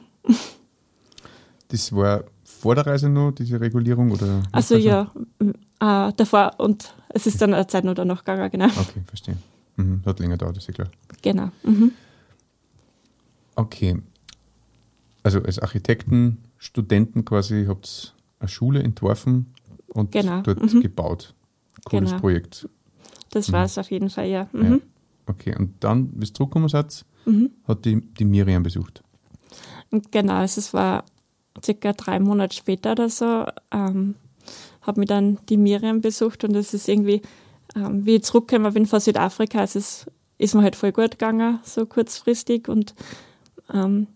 Das 1.69 1.93
war 1.93 2.23
vor 2.45 2.76
der 2.76 2.87
Reise 2.87 3.09
noch, 3.09 3.33
diese 3.33 3.61
Regulierung? 3.61 4.12
Oder 4.12 4.45
also 4.53 4.76
ja, 4.76 5.12
äh, 5.41 6.12
davor 6.17 6.53
und 6.59 6.95
es 7.09 7.26
ist 7.26 7.43
dann 7.43 7.53
eine 7.53 7.67
Zeit 7.67 7.85
noch 7.85 7.95
danach 7.95 8.25
gegangen, 8.25 8.50
genau. 8.50 8.67
Okay, 8.67 9.03
verstehe. 9.07 9.37
Mhm. 9.76 10.03
Hat 10.07 10.21
länger 10.21 10.37
dauert, 10.37 10.57
ist 10.57 10.69
ja 10.69 10.75
klar. 10.75 10.88
Genau. 11.23 11.50
Mhm. 11.65 11.93
Okay. 13.57 13.97
Also 15.23 15.43
als 15.43 15.59
Architekten, 15.59 16.38
Studenten 16.66 17.25
quasi, 17.25 17.66
habt 17.66 17.87
ihr 17.87 18.40
eine 18.40 18.49
Schule 18.49 18.82
entworfen 18.82 19.54
und 19.88 20.12
genau. 20.12 20.42
dort 20.42 20.61
mhm. 20.61 20.80
gebaut. 20.80 21.35
Cooles 21.85 22.11
genau. 22.11 22.20
Projekt. 22.20 22.68
Das 23.30 23.52
war 23.52 23.64
es 23.64 23.78
auf 23.78 23.90
jeden 23.90 24.11
Fall, 24.11 24.26
ja. 24.26 24.49
ja. 24.52 24.61
Mhm. 24.61 24.82
Okay, 25.26 25.54
und 25.56 25.73
dann, 25.80 26.12
es 26.20 26.32
zurückgekommen 26.32 26.68
seid, 26.68 27.04
mhm. 27.25 27.50
hat 27.66 27.85
die, 27.85 28.00
die 28.00 28.25
Miriam 28.25 28.62
besucht. 28.62 29.02
Genau, 30.11 30.35
also 30.35 30.58
es 30.58 30.75
war 30.75 31.04
circa 31.64 31.92
drei 31.92 32.18
Monate 32.18 32.56
später 32.56 32.92
oder 32.92 33.08
so, 33.08 33.46
ähm, 33.70 34.16
habe 34.82 35.00
mich 35.00 35.08
dann 35.08 35.38
die 35.49 35.56
Miriam 35.56 36.00
besucht 36.00 36.44
und 36.44 36.54
es 36.56 36.75
ist 36.75 36.88
irgendwie, 36.88 37.23
ähm, 37.75 38.04
wie 38.04 38.16
ich 38.16 38.25
zurückgekommen 38.25 38.75
bin 38.75 38.87
von 38.87 39.00
Südafrika, 39.00 39.61
also 39.61 39.78
es 39.78 40.06
ist 40.38 40.54
mir 40.54 40.62
halt 40.62 40.76
voll 40.76 40.92
gut 40.92 41.12
gegangen, 41.12 41.61
so 41.62 41.87
kurzfristig 41.87 42.68
und 42.68 42.94
ähm, 43.73 44.08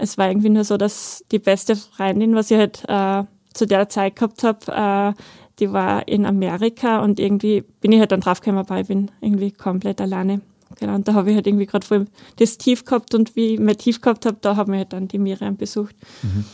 es 0.00 0.18
war 0.18 0.28
irgendwie 0.28 0.50
nur 0.50 0.64
so, 0.64 0.76
dass 0.76 1.24
die 1.30 1.38
beste 1.38 1.76
Freundin, 1.76 2.34
was 2.34 2.50
ich 2.50 2.58
halt 2.58 2.82
äh, 2.88 3.24
zu 3.52 3.66
der 3.66 3.88
Zeit 3.88 4.16
gehabt 4.16 4.42
habe, 4.42 5.14
äh, 5.16 5.22
die 5.58 5.72
war 5.72 6.08
in 6.08 6.24
Amerika 6.24 7.02
und 7.02 7.20
irgendwie 7.20 7.62
bin 7.80 7.92
ich 7.92 8.00
halt 8.00 8.12
dann 8.12 8.20
draufgekommen, 8.20 8.68
weil 8.68 8.82
ich 8.82 8.88
bin 8.88 9.10
irgendwie 9.20 9.50
komplett 9.50 10.00
alleine. 10.00 10.40
Genau, 10.78 10.94
und 10.94 11.06
da 11.06 11.14
habe 11.14 11.30
ich 11.30 11.36
halt 11.36 11.46
irgendwie 11.46 11.66
gerade 11.66 11.86
voll 11.86 12.06
das 12.36 12.56
Tief 12.56 12.84
gehabt 12.84 13.14
und 13.14 13.36
wie 13.36 13.54
ich 13.54 13.60
mein 13.60 13.76
Tief 13.76 14.00
gehabt 14.00 14.24
habe, 14.24 14.38
da 14.40 14.56
habe 14.56 14.72
ich 14.72 14.78
halt 14.78 14.92
dann 14.92 15.08
die 15.08 15.18
Miriam 15.18 15.56
besucht. 15.56 15.94
Mhm. 16.22 16.44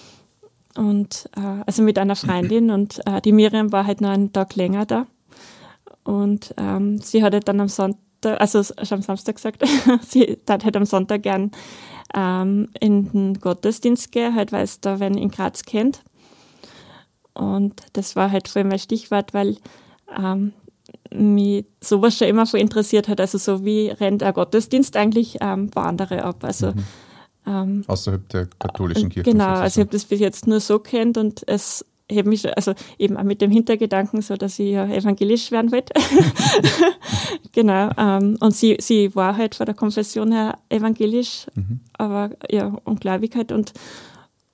Und 0.76 1.30
äh, 1.36 1.62
also 1.64 1.82
mit 1.82 1.98
einer 1.98 2.16
Freundin 2.16 2.70
und 2.70 3.00
äh, 3.06 3.20
die 3.20 3.32
Miriam 3.32 3.72
war 3.72 3.86
halt 3.86 4.00
noch 4.00 4.10
einen 4.10 4.32
Tag 4.32 4.56
länger 4.56 4.86
da. 4.86 5.06
Und 6.02 6.54
ähm, 6.56 6.98
sie 6.98 7.22
hat 7.22 7.32
halt 7.32 7.48
dann 7.48 7.60
am 7.60 7.68
Sonntag, 7.68 8.40
also 8.40 8.62
schon 8.62 8.98
am 8.98 9.02
Samstag 9.02 9.36
gesagt, 9.36 9.62
sie 10.02 10.38
hat 10.48 10.64
halt 10.64 10.76
am 10.76 10.84
Sonntag 10.84 11.22
gern 11.22 11.50
ähm, 12.16 12.68
in 12.80 13.12
den 13.12 13.40
Gottesdienst 13.40 14.10
gehen, 14.10 14.34
halt 14.34 14.50
weil 14.50 14.64
es 14.64 14.80
da 14.80 14.98
wenn 14.98 15.16
in 15.16 15.30
Graz 15.30 15.62
kennt. 15.62 16.02
Und 17.34 17.82
das 17.92 18.16
war 18.16 18.32
halt 18.32 18.48
voll 18.48 18.64
mein 18.64 18.78
Stichwort, 18.78 19.34
weil 19.34 19.58
ähm, 20.16 20.54
mich 21.12 21.66
sowas 21.82 22.16
schon 22.16 22.28
immer 22.28 22.46
voll 22.46 22.60
interessiert 22.60 23.08
hat. 23.08 23.20
Also 23.20 23.38
so 23.38 23.64
wie 23.64 23.88
rennt 23.88 24.22
ein 24.22 24.32
Gottesdienst 24.32 24.96
eigentlich 24.96 25.36
ähm, 25.40 25.68
bei 25.68 25.82
anderen 25.82 26.20
ab. 26.20 26.42
Also 26.42 26.68
mhm. 26.68 26.84
ähm, 27.46 27.84
außerhalb 27.86 28.26
der 28.30 28.48
katholischen 28.58 29.10
Kirche. 29.10 29.30
Genau, 29.30 29.48
also 29.48 29.80
ich 29.80 29.86
habe 29.86 29.92
das 29.92 30.06
bis 30.06 30.20
jetzt 30.20 30.46
nur 30.46 30.60
so 30.60 30.78
kennt 30.78 31.18
und 31.18 31.46
es 31.46 31.84
habe 32.10 32.28
mich, 32.28 32.56
also 32.56 32.72
eben 32.98 33.16
auch 33.16 33.24
mit 33.24 33.40
dem 33.40 33.50
Hintergedanken, 33.50 34.22
so 34.22 34.36
dass 34.36 34.58
ich 34.58 34.70
ja 34.70 34.86
evangelisch 34.86 35.50
werden 35.50 35.72
wollte. 35.72 35.92
genau. 37.52 37.90
Ähm, 37.98 38.36
und 38.40 38.54
sie, 38.54 38.76
sie 38.80 39.14
war 39.16 39.36
halt 39.36 39.54
von 39.54 39.66
der 39.66 39.74
Konfession 39.74 40.32
her 40.32 40.58
evangelisch, 40.68 41.46
mhm. 41.54 41.80
aber 41.94 42.30
ja, 42.48 42.76
ungläubig 42.84 43.34
halt. 43.34 43.50
Und 43.52 43.72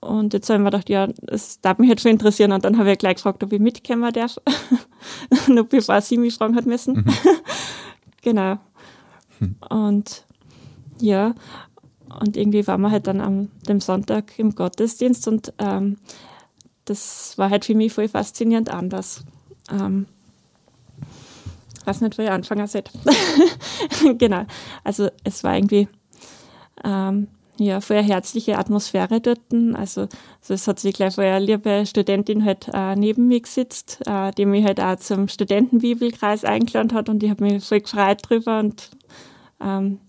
und 0.00 0.32
jetzt 0.32 0.50
habe 0.50 0.56
ich 0.56 0.64
mir 0.64 0.70
gedacht, 0.70 0.90
ja, 0.90 1.06
das 1.22 1.60
darf 1.60 1.78
mich 1.78 1.88
jetzt 1.88 2.02
schon 2.02 2.10
interessieren. 2.10 2.50
Und 2.50 2.64
dann 2.64 2.76
habe 2.76 2.90
ich 2.90 2.98
gleich 2.98 3.16
gefragt, 3.16 3.44
ob 3.44 3.52
ich 3.52 3.60
mitkommen 3.60 4.12
darf. 4.12 4.36
Noch 5.46 5.66
bevor 5.66 6.00
sie 6.00 6.18
mich 6.18 6.34
fragen 6.34 6.56
hat 6.56 6.66
müssen. 6.66 6.94
Mhm. 6.96 7.04
genau. 8.20 8.58
Hm. 9.38 9.54
Und 9.70 10.24
ja, 11.00 11.34
und 12.20 12.36
irgendwie 12.36 12.66
waren 12.66 12.80
wir 12.80 12.90
halt 12.90 13.06
dann 13.06 13.20
am 13.20 13.48
dem 13.68 13.80
Sonntag 13.80 14.38
im 14.38 14.56
Gottesdienst 14.56 15.28
und 15.28 15.52
ähm, 15.58 15.98
das 16.84 17.36
war 17.38 17.50
halt 17.50 17.64
für 17.64 17.74
mich 17.74 17.92
voll 17.92 18.08
faszinierend 18.08 18.70
anders. 18.70 19.24
Ähm, 19.70 20.06
weiß 21.84 22.00
nicht, 22.00 22.18
wo 22.18 22.22
ich 22.22 22.30
anfangen 22.30 22.66
soll. 22.66 22.84
genau. 24.18 24.44
Also 24.84 25.08
es 25.24 25.44
war 25.44 25.56
irgendwie 25.56 25.88
ähm, 26.84 27.28
ja, 27.58 27.80
voll 27.80 27.98
eine 27.98 28.06
herzliche 28.06 28.58
Atmosphäre 28.58 29.20
dort. 29.20 29.40
Also, 29.74 30.02
also 30.02 30.54
es 30.54 30.66
hat 30.66 30.80
sich 30.80 30.94
gleich 30.94 31.14
vorher 31.14 31.36
eine 31.36 31.44
liebe 31.44 31.84
Studentin 31.86 32.44
halt 32.44 32.68
äh, 32.72 32.96
neben 32.96 33.28
mir 33.28 33.40
gesitzt, 33.40 34.00
äh, 34.06 34.32
die 34.32 34.46
mich 34.46 34.64
halt 34.64 34.80
auch 34.80 34.96
zum 34.96 35.28
Studentenbibelkreis 35.28 36.44
eingeladen 36.44 36.92
hat 36.94 37.08
und 37.08 37.22
ich 37.22 37.30
habe 37.30 37.44
mich 37.44 37.64
voll 37.64 37.80
gefreut 37.80 38.18
drüber 38.22 38.58
und 38.58 38.90
ähm, 39.60 40.00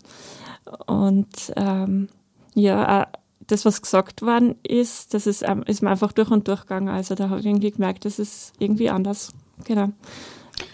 und 0.87 1.53
ähm, 1.55 2.09
ja, 2.55 3.01
äh, 3.01 3.05
das, 3.53 3.65
was 3.65 3.81
gesagt 3.81 4.21
worden 4.21 4.55
ist, 4.63 5.13
das 5.13 5.27
ist, 5.27 5.43
ähm, 5.43 5.63
ist 5.65 5.81
mir 5.81 5.89
einfach 5.89 6.11
durch 6.11 6.31
und 6.31 6.47
durch 6.47 6.61
gegangen. 6.61 6.89
Also 6.89 7.15
da 7.15 7.29
habe 7.29 7.39
ich 7.39 7.45
irgendwie 7.45 7.71
gemerkt, 7.71 8.05
das 8.05 8.19
ist 8.19 8.53
irgendwie 8.59 8.89
anders. 8.89 9.31
Genau. 9.63 9.89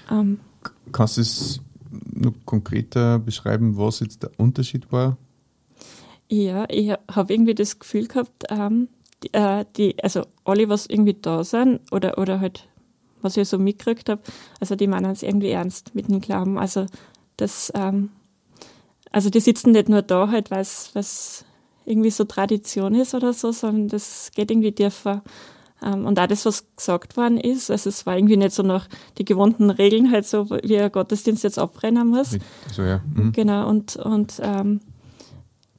Ähm, 0.10 0.40
Kannst 0.92 1.18
du 1.18 1.22
es 1.22 1.62
noch 1.92 2.34
konkreter 2.46 3.20
beschreiben, 3.20 3.78
was 3.78 4.00
jetzt 4.00 4.24
der 4.24 4.32
Unterschied 4.38 4.92
war 4.92 5.18
ja, 6.32 6.66
ich 6.70 6.92
habe 7.12 7.34
irgendwie 7.34 7.56
das 7.56 7.80
Gefühl 7.80 8.08
gehabt, 8.08 8.46
ähm, 8.50 8.88
die, 9.24 9.34
äh, 9.34 9.66
die, 9.76 10.02
also 10.04 10.26
alle, 10.46 10.70
was 10.70 10.86
irgendwie 10.86 11.16
da 11.20 11.44
sind 11.44 11.82
oder, 11.92 12.18
oder 12.18 12.40
halt, 12.40 12.70
was 13.22 13.36
ich 13.36 13.50
so 13.50 13.58
mitgekriegt 13.58 14.10
habe, 14.10 14.22
also 14.60 14.76
die 14.76 14.88
meinen 14.88 15.12
es 15.12 15.24
irgendwie 15.24 15.50
ernst 15.50 15.96
mit 15.96 16.08
dem 16.08 16.22
Glauben. 16.22 16.58
Also 16.60 16.86
das, 17.38 17.72
ähm, 17.76 18.12
also 19.12 19.30
die 19.30 19.40
sitzen 19.40 19.72
nicht 19.72 19.90
nur 19.90 20.04
da 20.04 20.30
halt, 20.30 20.52
weil 20.52 20.62
es 20.62 21.46
irgendwie 21.90 22.12
so 22.12 22.24
Tradition 22.24 22.96
ist 22.96 23.14
oder 23.14 23.34
so, 23.34 23.52
sondern 23.52 23.88
das 23.88 24.32
geht 24.36 24.52
irgendwie 24.52 24.72
tiefer. 24.72 25.24
Ähm, 25.82 26.06
und 26.06 26.18
das, 26.18 26.46
was 26.46 26.66
gesagt 26.76 27.18
worden 27.18 27.38
ist, 27.38 27.72
also 27.72 27.90
es 27.90 28.06
war 28.06 28.18
irgendwie 28.18 28.38
nicht 28.38 28.54
so 28.54 28.64
nach 28.64 28.88
die 29.18 29.26
gewohnten 29.26 29.70
Regeln 29.70 30.12
halt 30.12 30.26
so, 30.26 30.50
wie 30.50 30.78
ein 30.78 30.92
Gottesdienst 30.92 31.44
jetzt 31.44 31.60
abbrennen 31.60 32.08
muss. 32.08 32.38
So, 32.72 32.84
ja. 32.84 33.02
Mhm. 33.14 33.32
Genau, 33.32 33.68
und, 33.70 33.96
und 33.96 34.40
ähm, 34.42 34.82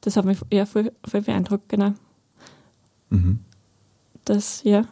das 0.01 0.17
hat 0.17 0.25
mich 0.25 0.39
eher 0.49 0.65
voll, 0.65 0.91
voll 1.07 1.21
beeindruckt, 1.21 1.69
genau. 1.69 1.93
Mhm. 3.09 3.39
Das, 4.25 4.63
ja, 4.63 4.85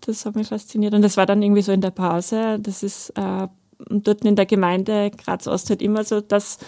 das 0.00 0.24
hat 0.24 0.36
mich 0.36 0.48
fasziniert. 0.48 0.94
Und 0.94 1.02
das 1.02 1.16
war 1.16 1.26
dann 1.26 1.42
irgendwie 1.42 1.62
so 1.62 1.72
in 1.72 1.80
der 1.80 1.90
Pause. 1.90 2.58
Das 2.60 2.82
ist 2.82 3.10
äh, 3.10 3.48
dort 3.88 4.24
in 4.24 4.36
der 4.36 4.46
Gemeinde 4.46 5.10
Graz 5.10 5.46
Ost 5.46 5.70
halt 5.70 5.82
immer 5.82 6.04
so, 6.04 6.20
dass 6.20 6.58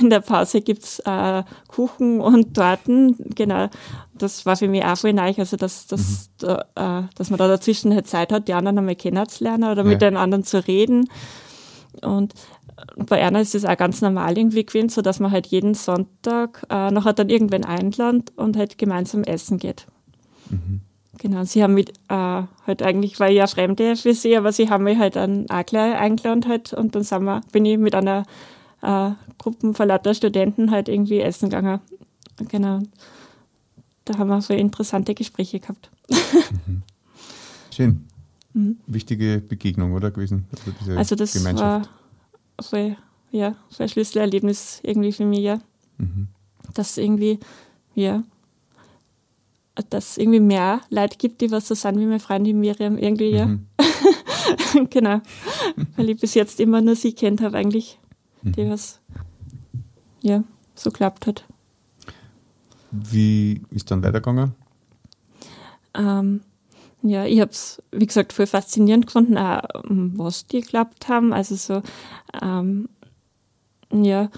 in 0.00 0.10
der 0.10 0.20
Pause 0.20 0.60
gibt's 0.60 1.00
äh, 1.00 1.42
Kuchen 1.68 2.20
und 2.20 2.54
Torten. 2.54 3.16
Genau. 3.34 3.68
Das 4.14 4.46
war 4.46 4.56
für 4.56 4.68
mich 4.68 4.84
auch 4.84 4.96
voll 4.96 5.12
neu, 5.12 5.32
also 5.36 5.56
dass, 5.56 5.86
dass, 5.86 6.30
mhm. 6.40 6.46
da, 6.46 7.00
äh, 7.00 7.08
dass 7.16 7.30
man 7.30 7.38
da 7.38 7.48
dazwischen 7.48 7.94
halt 7.94 8.06
Zeit 8.06 8.32
hat, 8.32 8.48
die 8.48 8.54
anderen 8.54 8.78
einmal 8.78 8.96
kennenzulernen 8.96 9.70
oder 9.70 9.82
ja. 9.82 9.88
mit 9.88 10.02
den 10.02 10.16
anderen 10.16 10.44
zu 10.44 10.66
reden. 10.66 11.08
Und 12.02 12.34
bei 12.96 13.24
einer 13.24 13.40
ist 13.40 13.54
es 13.54 13.64
auch 13.64 13.76
ganz 13.76 14.00
normal 14.00 14.36
irgendwie 14.36 14.64
gewesen, 14.64 14.88
so 14.88 15.02
dass 15.02 15.20
man 15.20 15.30
halt 15.30 15.46
jeden 15.46 15.74
Sonntag 15.74 16.66
äh, 16.70 16.90
nachher 16.90 17.12
dann 17.12 17.28
irgendwann 17.28 17.64
einladet 17.64 18.32
und 18.36 18.56
halt 18.56 18.78
gemeinsam 18.78 19.24
essen 19.24 19.58
geht. 19.58 19.86
Mhm. 20.50 20.80
Genau, 21.18 21.44
sie 21.44 21.62
haben 21.62 21.74
mit, 21.74 21.90
äh, 22.08 22.42
halt 22.66 22.82
eigentlich 22.82 23.20
war 23.20 23.28
ich 23.28 23.36
ja 23.36 23.46
Fremde 23.46 23.96
für 23.96 24.14
sie, 24.14 24.36
aber 24.36 24.52
sie 24.52 24.70
haben 24.70 24.84
mich 24.84 24.98
halt 24.98 25.16
dann 25.16 25.48
auch 25.50 25.64
gleich 25.64 25.94
eingeladen 25.94 26.48
halt 26.48 26.72
und 26.72 26.94
dann 26.94 27.02
sind 27.02 27.24
wir, 27.24 27.42
bin 27.52 27.66
ich 27.66 27.78
mit 27.78 27.94
einer 27.94 28.24
äh, 28.80 29.10
Gruppe 29.38 29.74
von 29.74 29.88
lauter 29.88 30.14
Studenten 30.14 30.70
halt 30.70 30.88
irgendwie 30.88 31.20
essen 31.20 31.50
gegangen. 31.50 31.80
Genau. 32.48 32.80
Da 34.04 34.18
haben 34.18 34.28
wir 34.28 34.40
so 34.40 34.54
interessante 34.54 35.14
Gespräche 35.14 35.60
gehabt. 35.60 35.90
Mhm. 36.66 36.82
Schön. 37.70 38.04
mhm. 38.54 38.78
wichtige 38.86 39.38
Begegnung, 39.40 39.92
oder 39.92 40.10
gewesen? 40.10 40.46
Also, 40.80 40.96
also 40.96 41.14
das 41.14 41.44
war 41.56 41.82
voll, 42.60 42.96
ja, 43.30 43.54
voll 43.70 43.84
ein 43.84 43.88
Schlüsselerlebnis 43.88 44.80
irgendwie 44.82 45.12
für 45.12 45.24
mich, 45.24 45.40
ja. 45.40 45.60
Mhm. 45.98 46.28
Dass 46.74 46.98
irgendwie, 46.98 47.38
ja, 47.94 48.24
dass 49.90 50.10
es 50.10 50.18
irgendwie 50.18 50.40
mehr 50.40 50.80
Leute 50.90 51.16
gibt, 51.16 51.40
die 51.40 51.50
was 51.50 51.68
so 51.68 51.74
sind 51.74 51.98
wie 51.98 52.04
meine 52.04 52.20
Freundin 52.20 52.60
Miriam, 52.60 52.98
irgendwie, 52.98 53.30
ja. 53.30 53.46
Mhm. 53.46 53.66
genau. 54.90 55.20
Weil 55.96 56.10
ich 56.10 56.20
bis 56.20 56.34
jetzt 56.34 56.60
immer 56.60 56.80
nur 56.80 56.96
sie 56.96 57.14
kennt 57.14 57.40
habe, 57.40 57.56
eigentlich, 57.56 57.98
die 58.42 58.64
mhm. 58.64 58.70
was, 58.70 59.00
ja, 60.20 60.44
so 60.74 60.90
klappt 60.90 61.26
hat. 61.26 61.44
Wie 62.90 63.62
ist 63.70 63.90
dann 63.90 64.02
weitergegangen? 64.02 64.52
Ähm, 65.94 66.42
ja, 67.02 67.24
ich 67.24 67.40
habe 67.40 67.50
es, 67.50 67.82
wie 67.90 68.06
gesagt, 68.06 68.32
voll 68.32 68.46
faszinierend 68.46 69.06
gefunden, 69.06 69.38
auch 69.38 69.62
ähm, 69.88 70.12
was 70.16 70.46
die 70.46 70.60
geklappt 70.60 71.08
haben. 71.08 71.32
Also 71.32 71.56
so, 71.56 71.82
ähm, 72.40 72.88
ja, 73.90 74.30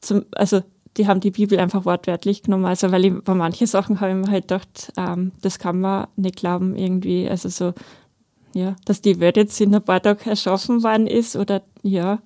zum, 0.00 0.24
also 0.32 0.62
die 0.96 1.06
haben 1.06 1.20
die 1.20 1.30
Bibel 1.30 1.58
einfach 1.58 1.84
wortwörtlich 1.84 2.42
genommen. 2.42 2.66
Also 2.66 2.90
weil 2.90 3.04
ich, 3.04 3.14
bei 3.22 3.34
manchen 3.34 3.66
Sachen 3.66 4.00
habe 4.00 4.10
ich 4.10 4.16
mir 4.16 4.32
halt 4.32 4.48
gedacht, 4.48 4.92
ähm, 4.96 5.32
das 5.40 5.58
kann 5.58 5.80
man 5.80 6.08
nicht 6.16 6.36
glauben 6.36 6.76
irgendwie. 6.76 7.28
Also 7.28 7.48
so, 7.48 7.72
ja, 8.54 8.76
dass 8.84 9.00
die 9.00 9.20
Welt 9.20 9.36
jetzt 9.36 9.60
in 9.60 9.74
ein 9.74 9.82
paar 9.82 10.02
Tagen 10.02 10.28
erschaffen 10.28 10.82
worden 10.82 11.06
ist 11.06 11.36
oder 11.36 11.62
ja, 11.82 12.18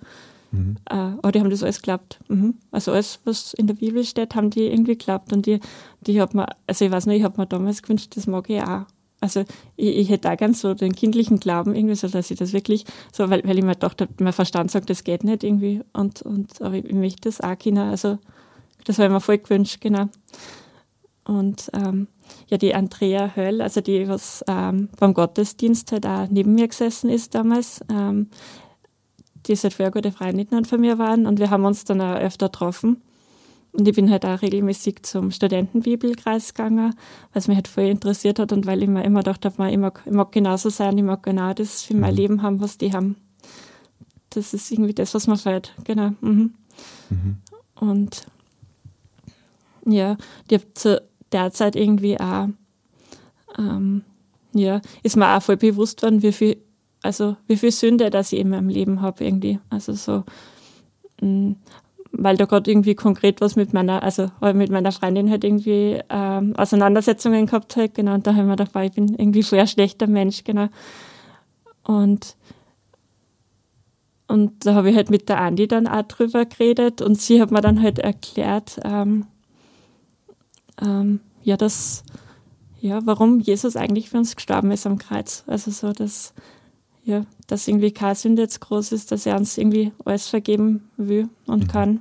mhm. 0.51 0.77
äh, 0.89 0.95
aber 0.95 1.33
die 1.33 1.41
haben 1.41 1.51
das 1.51 1.63
alles 1.63 1.83
geglaubt. 1.83 2.19
Mhm. 2.29 2.55
Also 2.71 2.93
alles, 2.93 3.21
was 3.25 3.53
in 3.55 3.67
der 3.67 3.75
Bibel 3.75 4.05
steht, 4.05 4.35
haben 4.35 4.51
die 4.51 4.67
irgendwie 4.67 4.97
geglaubt 4.97 5.33
und 5.33 5.47
die, 5.47 5.61
die 6.01 6.21
hat 6.21 6.35
mir, 6.35 6.47
also 6.67 6.85
ich 6.85 6.91
weiß 6.91 7.07
nicht, 7.07 7.19
ich 7.19 7.25
habe 7.25 7.41
mir 7.41 7.47
damals 7.47 7.83
gewünscht, 7.83 8.17
das 8.17 8.27
mag 8.27 8.49
ich 8.49 8.63
auch. 8.63 8.87
Also 9.21 9.41
ich, 9.77 9.97
ich 9.97 10.09
hätte 10.11 10.29
da 10.29 10.35
ganz 10.35 10.61
so 10.61 10.75
den 10.75 10.95
kindlichen 10.95 11.41
Glauben 11.41 11.75
irgendwie 11.75 11.95
so, 11.95 12.09
dass 12.09 12.31
ich 12.31 12.39
das 12.39 12.53
wirklich 12.53 12.85
so, 13.13 13.29
weil, 13.31 13.43
weil 13.45 13.59
ich 13.59 13.65
mir 13.65 13.73
gedacht 13.73 14.01
habe, 14.01 14.13
mein 14.21 14.33
Verstand 14.33 14.71
sagt, 14.71 14.91
das 14.91 15.05
geht 15.05 15.25
nicht 15.25 15.45
irgendwie 15.45 15.83
und, 15.93 16.23
und 16.23 16.61
aber 16.63 16.77
ich, 16.77 16.85
ich 16.87 16.95
möchte 16.95 17.29
das 17.29 17.41
auch 17.41 17.59
können. 17.59 17.79
Also 17.79 18.19
das 18.85 18.99
habe 18.99 19.07
ich 19.07 19.13
mir 19.13 19.21
voll 19.21 19.39
gewünscht, 19.39 19.81
genau. 19.81 20.09
Und 21.25 21.71
ähm, 21.73 22.09
ja, 22.49 22.59
die 22.59 22.75
Andrea 22.75 23.35
Höll, 23.35 23.63
also 23.63 23.81
die, 23.81 24.09
was 24.09 24.45
ähm, 24.47 24.89
beim 24.99 25.15
Gottesdienst 25.15 25.93
halt 25.93 26.07
auch 26.07 26.29
neben 26.29 26.55
mir 26.55 26.69
gesessen 26.69 27.09
ist 27.11 27.35
damals, 27.35 27.81
ähm, 27.91 28.29
die 29.47 29.53
ist 29.53 29.65
halt 29.65 29.75
vorher 29.75 29.91
gute 29.91 30.13
Freundin 30.13 30.65
von 30.65 30.81
mir 30.81 30.99
waren 30.99 31.27
und 31.27 31.39
wir 31.39 31.51
haben 31.51 31.65
uns 31.65 31.85
dann 31.85 32.01
auch 32.01 32.17
öfter 32.17 32.47
getroffen. 32.47 33.03
Und 33.73 33.89
ich 33.89 33.95
bin 33.95 34.09
halt 34.09 34.25
auch 34.25 34.41
regelmäßig 34.41 35.03
zum 35.03 35.33
Studentenbibelkreis 35.33 36.55
gegangen, 36.55 36.95
weil 37.33 37.41
es 37.41 37.49
mich 37.49 37.57
halt 37.57 37.67
voll 37.67 37.85
interessiert 37.85 38.39
hat 38.39 38.53
und 38.53 38.67
weil 38.67 38.83
ich 38.83 38.89
mir 38.89 39.03
immer 39.03 39.21
gedacht 39.21 39.45
habe, 39.45 39.71
ich 39.71 39.79
mag, 39.79 40.01
ich 40.07 40.13
mag 40.13 40.31
genauso 40.31 40.71
sein, 40.71 40.97
ich 40.97 41.03
mag 41.03 41.25
genau 41.25 41.53
das 41.55 41.83
für 41.83 41.97
mein 41.97 42.13
mhm. 42.13 42.17
Leben 42.17 42.43
haben, 42.43 42.61
was 42.61 42.79
die 42.79 42.93
haben. 42.93 43.17
Das 44.31 44.55
ist 44.55 44.71
irgendwie 44.71 44.95
das, 44.95 45.13
was 45.15 45.27
mir 45.27 45.37
fällt. 45.37 45.75
Genau. 45.83 46.13
Mhm. 46.21 46.55
Mhm. 47.11 47.37
Und 47.75 48.27
ja, 49.87 50.17
die 50.51 50.57
habe 50.57 50.75
zu 50.75 51.03
der 51.33 51.51
Zeit 51.53 51.77
irgendwie 51.77 52.19
auch, 52.19 52.49
ähm, 53.59 54.03
ja, 54.53 54.81
ist 55.03 55.17
mir 55.17 55.37
auch 55.37 55.43
voll 55.43 55.57
bewusst 55.57 56.03
worden, 56.03 56.23
wie 56.23 56.33
viel, 56.33 56.57
also 57.03 57.37
wie 57.47 57.57
viel 57.57 57.73
Sünde, 57.73 58.11
dass 58.11 58.33
ich 58.33 58.41
in 58.41 58.51
meinem 58.51 58.69
Leben 58.69 59.01
habe 59.01 59.25
irgendwie. 59.25 59.59
Also 59.69 59.93
so, 59.93 60.25
mh, 61.21 61.29
mm, 61.29 61.57
weil 62.17 62.37
da 62.37 62.45
gerade 62.45 62.71
irgendwie 62.71 62.95
konkret 62.95 63.41
was 63.41 63.57
mit 63.57 63.73
meiner, 63.73 64.03
also 64.05 64.31
mit 64.41 64.71
meiner 64.71 64.93
Freundin 64.93 65.31
halt 65.31 65.43
irgendwie 65.43 66.01
ähm, 66.09 66.55
Auseinandersetzungen 66.57 67.47
gehabt 67.47 67.77
hat, 67.77 67.95
genau, 67.95 68.15
und 68.15 68.27
da 68.27 68.35
haben 68.35 68.47
wir 68.47 68.57
gedacht, 68.57 68.71
ich 68.85 68.93
bin 68.93 69.17
irgendwie 69.17 69.43
voll 69.43 69.59
ein 69.59 69.67
schlechter 69.67 70.07
Mensch, 70.07 70.45
genau. 70.45 70.69
Und 71.83 72.37
und 74.27 74.65
da 74.65 74.75
habe 74.75 74.91
ich 74.91 74.97
halt 74.97 75.11
mit 75.11 75.29
der 75.29 75.41
Andi 75.41 75.69
dann 75.69 75.87
auch 75.87 76.03
drüber 76.03 76.47
geredet 76.47 77.03
und 77.03 77.21
sie 77.21 77.43
hat 77.43 77.51
mir 77.51 77.61
dann 77.61 77.83
halt 77.83 77.99
erklärt, 77.99 78.81
ähm, 78.83 79.27
ähm, 80.81 81.21
ja, 81.43 81.57
dass, 81.57 82.05
ja, 82.81 83.01
warum 83.05 83.41
Jesus 83.41 83.77
eigentlich 83.77 84.11
für 84.11 84.19
uns 84.19 84.37
gestorben 84.37 84.71
ist 84.71 84.87
am 84.87 84.99
Kreuz. 84.99 85.45
Also 85.47 85.71
so, 85.71 85.93
dass, 85.93 86.35
ja, 87.05 87.25
dass 87.47 87.69
irgendwie 87.69 87.93
keine 87.93 88.15
Sünde 88.15 88.43
jetzt 88.43 88.61
groß 88.61 88.93
ist, 88.93 89.13
dass 89.13 89.27
er 89.27 89.37
uns 89.37 89.59
irgendwie 89.59 89.93
alles 90.05 90.29
vergeben 90.29 90.89
will 90.97 91.29
und 91.47 91.65
mhm. 91.65 91.69
kann. 91.69 92.01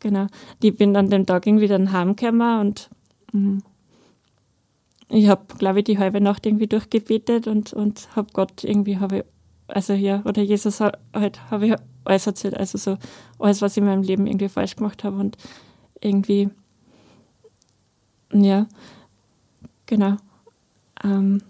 Genau. 0.00 0.26
Ich 0.62 0.76
bin 0.76 0.94
dann 0.94 1.10
den 1.10 1.26
Tag 1.26 1.46
irgendwie 1.46 1.66
dann 1.66 1.92
heimgekommen 1.92 2.60
und 2.60 2.90
mh, 3.32 3.60
ich 5.10 5.28
habe, 5.28 5.42
glaube 5.58 5.78
ich, 5.80 5.84
die 5.84 5.98
halbe 5.98 6.20
Nacht 6.20 6.46
irgendwie 6.46 6.66
durchgebetet 6.66 7.46
und, 7.46 7.72
und 7.72 8.14
habe 8.14 8.28
Gott 8.32 8.64
irgendwie, 8.64 8.98
habe 8.98 9.18
ich, 9.18 9.24
also 9.66 9.94
ja, 9.94 10.22
oder 10.24 10.42
Jesus 10.42 10.80
halt, 10.80 10.98
habe 11.50 11.66
ich 11.66 11.74
alles 12.04 12.26
erzählt, 12.26 12.56
also 12.56 12.78
so 12.78 12.98
alles, 13.38 13.62
was 13.62 13.72
ich 13.72 13.78
in 13.78 13.86
meinem 13.86 14.02
Leben 14.02 14.26
irgendwie 14.26 14.48
falsch 14.48 14.76
gemacht 14.76 15.04
habe 15.04 15.16
und 15.16 15.36
irgendwie, 16.00 16.50
ja, 18.32 18.66
genau. 19.86 20.16
Ähm, 21.04 21.42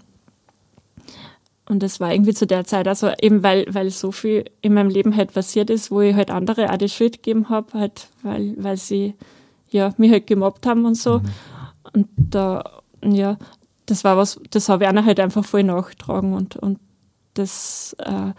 und 1.68 1.82
das 1.82 2.00
war 2.00 2.12
irgendwie 2.12 2.32
zu 2.32 2.46
der 2.46 2.64
Zeit, 2.64 2.88
also 2.88 3.10
eben 3.20 3.42
weil, 3.42 3.66
weil 3.68 3.90
so 3.90 4.10
viel 4.10 4.44
in 4.62 4.72
meinem 4.72 4.88
Leben 4.88 5.14
halt 5.16 5.34
passiert 5.34 5.68
ist, 5.68 5.90
wo 5.90 6.00
ich 6.00 6.14
halt 6.14 6.30
andere 6.30 6.72
auch 6.72 6.78
die 6.78 6.88
Schuld 6.88 7.22
gegeben 7.22 7.50
habe, 7.50 7.78
halt, 7.78 8.08
weil, 8.22 8.54
weil 8.56 8.78
sie 8.78 9.14
ja, 9.70 9.92
mich 9.98 10.10
halt 10.10 10.26
gemobbt 10.26 10.66
haben 10.66 10.86
und 10.86 10.94
so. 10.94 11.18
Mhm. 11.18 11.28
Und 11.92 12.08
da, 12.16 12.80
ja, 13.04 13.36
das 13.84 14.02
war 14.04 14.16
was, 14.16 14.40
das 14.50 14.68
habe 14.68 14.84
ich 14.84 14.90
auch 14.90 15.04
halt 15.04 15.20
einfach 15.20 15.44
voll 15.44 15.62
nachgetragen 15.62 16.32
und, 16.32 16.56
und 16.56 16.78
das, 17.34 17.94
äh, 17.98 18.32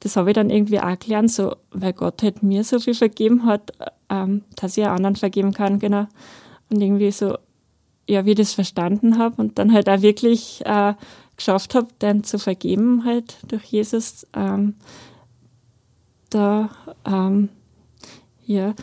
das 0.00 0.16
habe 0.16 0.30
ich 0.30 0.34
dann 0.34 0.50
irgendwie 0.50 0.80
auch 0.80 0.98
gelernt, 0.98 1.30
so, 1.30 1.56
weil 1.70 1.92
Gott 1.92 2.22
halt 2.22 2.42
mir 2.42 2.62
so 2.62 2.78
viel 2.78 2.94
vergeben 2.94 3.46
hat, 3.46 3.72
ähm, 4.08 4.42
dass 4.54 4.76
ich 4.76 4.84
auch 4.84 4.90
anderen 4.90 5.16
vergeben 5.16 5.52
kann, 5.52 5.78
genau. 5.78 6.06
Und 6.70 6.80
irgendwie 6.80 7.10
so, 7.10 7.36
ja, 8.08 8.24
wie 8.24 8.30
ich 8.30 8.36
das 8.36 8.54
verstanden 8.54 9.18
habe 9.18 9.40
und 9.40 9.58
dann 9.58 9.72
halt 9.72 9.88
auch 9.88 10.02
wirklich 10.02 10.62
äh, 10.64 10.94
geschafft 11.36 11.74
habe, 11.74 11.88
dann 11.98 12.24
zu 12.24 12.38
vergeben 12.38 13.04
halt 13.04 13.38
durch 13.48 13.64
Jesus, 13.64 14.26
ähm, 14.34 14.74
da 16.30 16.70
ähm, 17.04 17.48
ja, 18.44 18.74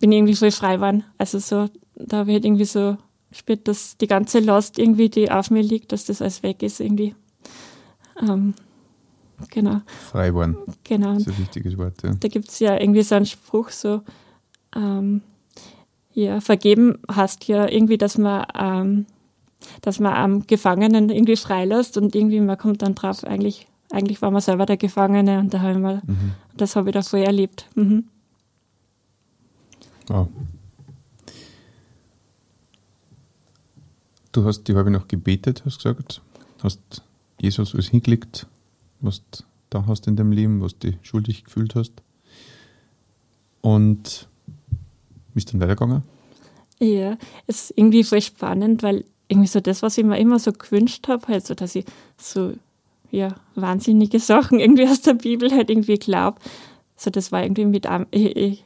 bin 0.00 0.12
ich 0.12 0.18
irgendwie 0.18 0.34
voll 0.34 0.50
frei 0.50 0.76
geworden. 0.76 1.04
Also 1.16 1.38
so, 1.38 1.68
da 1.96 2.18
habe 2.18 2.30
ich 2.30 2.34
halt 2.34 2.44
irgendwie 2.44 2.64
so 2.64 2.96
gespürt, 3.30 3.68
dass 3.68 3.96
die 3.96 4.06
ganze 4.06 4.40
Last 4.40 4.78
irgendwie, 4.78 5.08
die 5.08 5.30
auf 5.30 5.50
mir 5.50 5.62
liegt, 5.62 5.92
dass 5.92 6.04
das 6.04 6.22
alles 6.22 6.42
weg 6.42 6.62
ist 6.62 6.80
irgendwie. 6.80 7.14
Ähm, 8.20 8.54
genau. 9.50 9.80
Frei 10.10 10.28
geworden. 10.28 10.56
Genau. 10.84 11.14
Das 11.14 11.22
ist 11.22 11.28
ein 11.28 11.38
wichtiges 11.38 11.76
Wort, 11.78 12.02
ja. 12.02 12.14
Da 12.14 12.28
gibt 12.28 12.48
es 12.48 12.58
ja 12.58 12.78
irgendwie 12.78 13.02
so 13.02 13.14
einen 13.14 13.26
Spruch, 13.26 13.70
so, 13.70 14.02
ähm, 14.74 15.22
ja, 16.14 16.40
vergeben 16.40 16.98
heißt 17.10 17.46
ja 17.48 17.68
irgendwie, 17.68 17.98
dass 17.98 18.18
man 18.18 18.46
ähm, 18.54 19.06
dass 19.82 20.00
man 20.00 20.14
am 20.14 20.46
Gefangenen 20.46 21.10
irgendwie 21.10 21.36
freilässt 21.36 21.96
und 21.96 22.14
irgendwie 22.14 22.40
man 22.40 22.58
kommt 22.58 22.82
dann 22.82 22.94
drauf, 22.94 23.24
eigentlich, 23.24 23.66
eigentlich 23.90 24.22
war 24.22 24.30
man 24.30 24.40
selber 24.40 24.66
der 24.66 24.76
Gefangene 24.76 25.38
und 25.38 25.52
da 25.52 25.60
habe 25.60 25.72
ich 25.72 25.78
mal, 25.78 26.02
mhm. 26.06 26.32
das 26.56 26.76
habe 26.76 26.90
ich 26.90 26.94
da 26.94 27.02
voll 27.02 27.20
erlebt. 27.20 27.66
Mhm. 27.74 28.04
Wow. 30.08 30.28
Du 34.32 34.44
hast, 34.44 34.64
die 34.64 34.76
habe 34.76 34.90
ich 34.90 34.96
noch 34.96 35.08
gebetet, 35.08 35.62
hast 35.64 35.78
gesagt, 35.78 36.20
hast 36.62 37.02
Jesus 37.40 37.74
alles 37.74 37.88
hingelegt, 37.88 38.46
was 39.00 39.22
du 39.30 39.42
da 39.70 39.86
hast 39.86 40.06
in 40.06 40.16
deinem 40.16 40.32
Leben, 40.32 40.60
was 40.60 40.78
du 40.78 40.92
schuldig 41.02 41.44
gefühlt 41.44 41.74
hast. 41.74 41.92
Und 43.60 44.28
bist 45.38 45.52
dann 45.52 45.60
weitergegangen? 45.60 46.02
Ja, 46.80 47.16
es 47.46 47.70
ist 47.70 47.74
irgendwie 47.76 48.04
voll 48.04 48.20
spannend, 48.20 48.82
weil 48.82 49.04
irgendwie 49.28 49.48
so 49.48 49.60
das, 49.60 49.82
was 49.82 49.98
ich 49.98 50.04
mir 50.04 50.18
immer 50.18 50.38
so 50.38 50.52
gewünscht 50.52 51.08
habe, 51.08 51.26
halt 51.28 51.46
so, 51.46 51.54
dass 51.54 51.74
ich 51.74 51.84
so, 52.16 52.52
ja, 53.10 53.34
wahnsinnige 53.54 54.18
Sachen 54.20 54.58
irgendwie 54.60 54.86
aus 54.88 55.02
der 55.02 55.14
Bibel 55.14 55.50
halt 55.50 55.70
irgendwie 55.70 55.98
glaube. 55.98 56.40
So, 56.96 57.10
das 57.10 57.30
war 57.30 57.42
irgendwie 57.42 57.66
mit, 57.66 57.86
ich, 58.10 58.36
ich, 58.36 58.64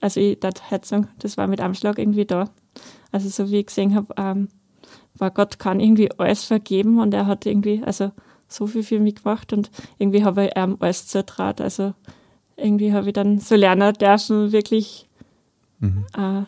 also 0.00 0.20
ich 0.20 0.38
darf 0.40 0.70
halt 0.70 0.84
sagen, 0.84 1.08
das 1.18 1.36
war 1.36 1.46
mit 1.46 1.60
Anschlag 1.60 1.98
irgendwie 1.98 2.24
da. 2.24 2.50
Also 3.12 3.28
so 3.28 3.50
wie 3.50 3.60
ich 3.60 3.66
gesehen 3.66 3.94
habe, 3.94 4.14
ähm, 4.16 4.48
war 5.16 5.30
Gott 5.30 5.58
kann 5.58 5.80
irgendwie 5.80 6.10
alles 6.18 6.44
vergeben 6.44 6.98
und 6.98 7.12
er 7.14 7.26
hat 7.26 7.46
irgendwie, 7.46 7.82
also 7.84 8.12
so 8.48 8.66
viel 8.66 8.82
für 8.82 9.00
mich 9.00 9.16
gemacht 9.16 9.52
und 9.52 9.70
irgendwie 9.98 10.24
habe 10.24 10.46
ich 10.46 10.56
ihm 10.56 10.76
alles 10.80 11.06
zertraut. 11.06 11.60
Also 11.60 11.94
irgendwie 12.56 12.92
habe 12.92 13.08
ich 13.08 13.12
dann 13.12 13.38
so 13.38 13.54
lernen 13.54 13.92
dürfen, 13.94 14.52
wirklich, 14.52 15.08
mhm. 15.80 16.06
äh, 16.16 16.44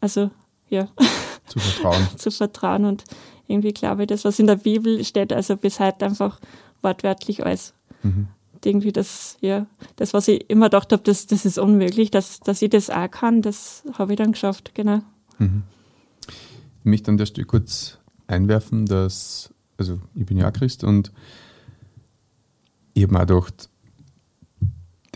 also 0.00 0.30
ja. 0.68 0.88
Zu 1.46 1.58
vertrauen. 1.58 2.08
zu 2.16 2.30
vertrauen. 2.30 2.84
Und 2.86 3.04
irgendwie 3.46 3.72
glaube 3.72 4.02
ich, 4.02 4.08
das, 4.08 4.24
was 4.24 4.38
in 4.38 4.46
der 4.46 4.56
Bibel 4.56 5.04
steht, 5.04 5.32
also 5.32 5.56
bis 5.56 5.78
heute 5.78 6.06
einfach 6.06 6.40
wortwörtlich 6.80 7.44
alles. 7.44 7.74
Mhm. 8.02 8.28
Irgendwie 8.64 8.92
das, 8.92 9.36
ja, 9.42 9.66
das, 9.96 10.14
was 10.14 10.26
ich 10.26 10.48
immer 10.48 10.66
gedacht 10.66 10.90
habe, 10.92 11.02
das, 11.02 11.26
das 11.26 11.44
ist 11.44 11.58
unmöglich, 11.58 12.10
dass, 12.10 12.40
dass 12.40 12.62
ich 12.62 12.70
das 12.70 12.88
auch 12.88 13.10
kann, 13.10 13.42
das 13.42 13.84
habe 13.98 14.14
ich 14.14 14.16
dann 14.16 14.32
geschafft, 14.32 14.74
genau. 14.74 15.00
Mhm. 15.38 15.64
Ich 16.78 16.84
möchte 16.84 17.10
an 17.10 17.18
der 17.18 17.26
Stelle 17.26 17.46
kurz 17.46 17.98
einwerfen, 18.26 18.86
dass, 18.86 19.52
also 19.76 20.00
ich 20.14 20.24
bin 20.24 20.38
ja 20.38 20.50
Christ 20.50 20.82
und 20.82 21.12
ich 22.94 23.02
habe 23.02 23.12
mir 23.12 23.20
auch 23.20 23.26
gedacht, 23.26 23.68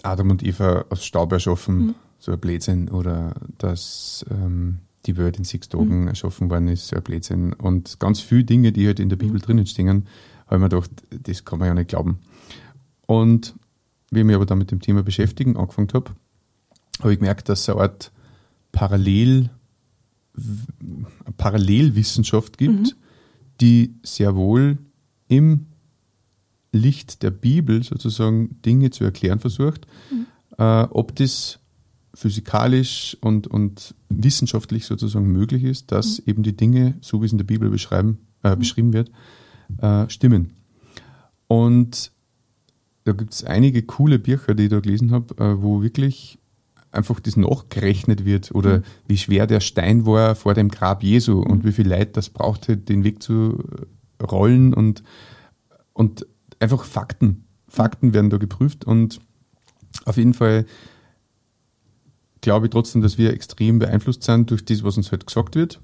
Adam 0.02 0.30
und 0.30 0.42
Eva 0.42 0.84
aus 0.90 1.06
Staub 1.06 1.32
erschaffen, 1.32 1.78
mhm. 1.78 1.94
So 2.18 2.32
ein 2.32 2.40
Blödsinn. 2.40 2.88
Oder 2.90 3.34
dass 3.58 4.24
ähm, 4.30 4.78
die 5.06 5.16
Welt 5.16 5.38
in 5.38 5.44
sechs 5.44 5.68
Tagen 5.68 6.02
mhm. 6.02 6.08
erschaffen 6.08 6.50
worden 6.50 6.68
ist, 6.68 6.88
so 6.88 6.96
ein 6.96 7.02
Blödsinn. 7.02 7.52
Und 7.52 7.98
ganz 8.00 8.20
viele 8.20 8.44
Dinge, 8.44 8.72
die 8.72 8.86
halt 8.86 9.00
in 9.00 9.08
der 9.08 9.16
Bibel 9.16 9.36
mhm. 9.36 9.42
drinnen 9.42 9.66
stehen, 9.66 10.06
habe 10.46 10.56
ich 10.56 10.60
mir 10.60 10.68
gedacht, 10.68 10.90
das 11.10 11.44
kann 11.44 11.58
man 11.58 11.68
ja 11.68 11.74
nicht 11.74 11.88
glauben. 11.88 12.18
Und 13.06 13.54
wie 14.10 14.20
ich 14.20 14.24
mich 14.24 14.36
aber 14.36 14.46
dann 14.46 14.58
mit 14.58 14.70
dem 14.70 14.80
Thema 14.80 15.02
beschäftigen 15.02 15.56
angefangen 15.56 15.88
habe, 15.92 16.12
habe 17.00 17.12
ich 17.12 17.18
gemerkt, 17.18 17.48
dass 17.48 17.60
es 17.60 17.68
eine 17.68 17.80
Art 17.80 18.12
Parallel, 18.72 19.50
Parallelwissenschaft 21.36 22.58
gibt, 22.58 22.80
mhm. 22.80 22.92
die 23.60 23.94
sehr 24.02 24.36
wohl 24.36 24.78
im 25.28 25.66
Licht 26.72 27.22
der 27.22 27.30
Bibel 27.30 27.82
sozusagen 27.82 28.60
Dinge 28.62 28.90
zu 28.90 29.04
erklären 29.04 29.40
versucht. 29.40 29.86
Mhm. 30.10 30.26
Äh, 30.58 30.82
ob 30.90 31.14
das 31.16 31.60
physikalisch 32.18 33.16
und, 33.20 33.46
und 33.46 33.94
wissenschaftlich 34.08 34.86
sozusagen 34.86 35.30
möglich 35.30 35.62
ist, 35.62 35.92
dass 35.92 36.18
mhm. 36.18 36.24
eben 36.26 36.42
die 36.42 36.56
Dinge, 36.56 36.94
so 37.00 37.22
wie 37.22 37.26
es 37.26 37.32
in 37.32 37.38
der 37.38 37.44
Bibel 37.44 37.70
beschreiben, 37.70 38.18
äh, 38.42 38.54
mhm. 38.54 38.58
beschrieben 38.58 38.92
wird, 38.92 39.12
äh, 39.80 40.10
stimmen. 40.10 40.50
Und 41.46 42.10
da 43.04 43.12
gibt 43.12 43.32
es 43.32 43.44
einige 43.44 43.82
coole 43.82 44.18
Bücher, 44.18 44.54
die 44.54 44.64
ich 44.64 44.68
da 44.68 44.80
gelesen 44.80 45.12
habe, 45.12 45.32
äh, 45.42 45.62
wo 45.62 45.80
wirklich 45.80 46.40
einfach 46.90 47.20
das 47.20 47.36
nachgerechnet 47.36 48.24
wird 48.24 48.52
oder 48.52 48.78
mhm. 48.78 48.82
wie 49.06 49.16
schwer 49.16 49.46
der 49.46 49.60
Stein 49.60 50.04
war 50.04 50.34
vor 50.34 50.54
dem 50.54 50.70
Grab 50.70 51.04
Jesu 51.04 51.36
mhm. 51.36 51.50
und 51.50 51.64
wie 51.64 51.72
viel 51.72 51.86
Leid 51.86 52.16
das 52.16 52.30
brauchte, 52.30 52.76
den 52.76 53.04
Weg 53.04 53.22
zu 53.22 53.62
rollen 54.20 54.74
und, 54.74 55.04
und 55.92 56.26
einfach 56.58 56.84
Fakten. 56.84 57.44
Fakten 57.68 58.12
werden 58.12 58.30
da 58.30 58.38
geprüft 58.38 58.84
und 58.84 59.20
auf 60.04 60.16
jeden 60.16 60.34
Fall 60.34 60.66
glaube 62.48 62.64
ich 62.64 62.70
trotzdem, 62.70 63.02
dass 63.02 63.18
wir 63.18 63.34
extrem 63.34 63.78
beeinflusst 63.78 64.22
sind 64.22 64.50
durch 64.50 64.64
das, 64.64 64.82
was 64.82 64.96
uns 64.96 65.10
halt 65.10 65.26
gesagt 65.26 65.54
wird. 65.54 65.82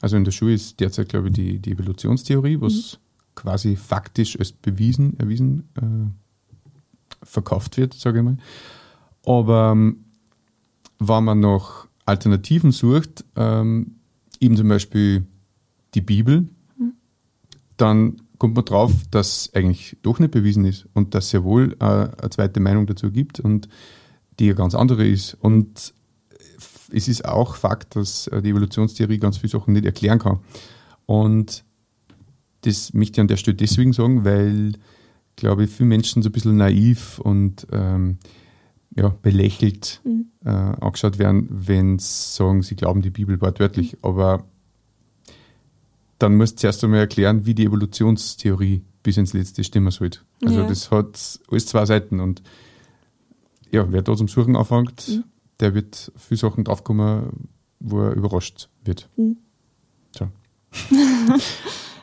Also 0.00 0.16
in 0.16 0.24
der 0.24 0.32
Schule 0.32 0.54
ist 0.54 0.80
derzeit, 0.80 1.08
glaube 1.08 1.28
ich, 1.28 1.34
die, 1.34 1.60
die 1.60 1.70
Evolutionstheorie, 1.70 2.60
was 2.60 2.72
mhm. 2.72 3.36
quasi 3.36 3.76
faktisch 3.76 4.36
als 4.36 4.50
bewiesen, 4.50 5.16
erwiesen 5.20 5.68
äh, 5.76 7.24
verkauft 7.24 7.76
wird, 7.76 7.94
sage 7.94 8.18
ich 8.18 8.24
mal. 8.24 8.38
Aber 9.24 9.70
ähm, 9.70 10.04
wenn 10.98 11.22
man 11.22 11.38
nach 11.38 11.86
Alternativen 12.06 12.72
sucht, 12.72 13.24
ähm, 13.36 13.94
eben 14.40 14.56
zum 14.56 14.66
Beispiel 14.66 15.28
die 15.94 16.00
Bibel, 16.00 16.48
mhm. 16.76 16.94
dann 17.76 18.16
kommt 18.38 18.56
man 18.56 18.64
drauf, 18.64 18.90
dass 19.12 19.54
eigentlich 19.54 19.96
doch 20.02 20.18
nicht 20.18 20.32
bewiesen 20.32 20.64
ist 20.64 20.88
und 20.92 21.14
dass 21.14 21.26
es 21.26 21.32
ja 21.32 21.44
wohl 21.44 21.76
äh, 21.78 21.84
eine 21.84 22.30
zweite 22.30 22.58
Meinung 22.58 22.88
dazu 22.88 23.12
gibt 23.12 23.38
und 23.38 23.68
die 24.40 24.46
ja 24.46 24.54
ganz 24.54 24.74
andere 24.74 25.06
ist. 25.06 25.34
Und 25.34 25.94
es 26.92 27.08
ist 27.08 27.24
auch 27.24 27.56
Fakt, 27.56 27.96
dass 27.96 28.26
äh, 28.28 28.42
die 28.42 28.50
Evolutionstheorie 28.50 29.18
ganz 29.18 29.38
viele 29.38 29.50
Sachen 29.50 29.74
nicht 29.74 29.84
erklären 29.84 30.18
kann. 30.18 30.40
Und 31.06 31.64
das 32.62 32.92
möchte 32.92 33.14
ich 33.14 33.20
an 33.20 33.28
der 33.28 33.36
Stelle 33.36 33.56
deswegen 33.56 33.92
sagen, 33.92 34.24
weil, 34.24 34.72
glaube 35.36 35.64
ich, 35.64 35.70
viele 35.70 35.88
Menschen 35.88 36.22
so 36.22 36.28
ein 36.28 36.32
bisschen 36.32 36.56
naiv 36.56 37.18
und 37.18 37.66
ähm, 37.72 38.18
ja, 38.94 39.08
belächelt 39.22 40.00
mhm. 40.04 40.26
äh, 40.44 40.50
angeschaut 40.50 41.18
werden, 41.18 41.48
wenn 41.50 41.98
sie 41.98 42.36
sagen, 42.36 42.62
sie 42.62 42.76
glauben 42.76 43.02
die 43.02 43.10
Bibel 43.10 43.40
wortwörtlich. 43.40 43.92
Mhm. 43.92 43.98
Aber 44.02 44.44
dann 46.18 46.36
musst 46.36 46.58
du 46.58 46.60
zuerst 46.62 46.84
einmal 46.84 47.00
erklären, 47.00 47.46
wie 47.46 47.54
die 47.54 47.64
Evolutionstheorie 47.64 48.82
bis 49.02 49.16
ins 49.16 49.32
Letzte 49.32 49.64
stimmen 49.64 49.90
sollte. 49.90 50.20
Also 50.44 50.60
ja. 50.60 50.66
das 50.66 50.90
hat 50.90 51.40
alles 51.50 51.66
zwei 51.66 51.86
Seiten 51.86 52.20
und 52.20 52.42
ja, 53.70 53.90
wer 53.90 54.02
da 54.02 54.16
zum 54.16 54.28
Suchen 54.28 54.56
anfängt, 54.56 55.08
mhm. 55.08 55.24
Der 55.60 55.74
wird 55.74 56.12
viele 56.16 56.38
Sachen 56.38 56.64
draufkommen, 56.64 57.48
wo 57.78 58.00
er 58.00 58.12
überrascht 58.12 58.68
wird. 58.84 59.08
Mhm. 59.16 59.38
So. 60.16 60.28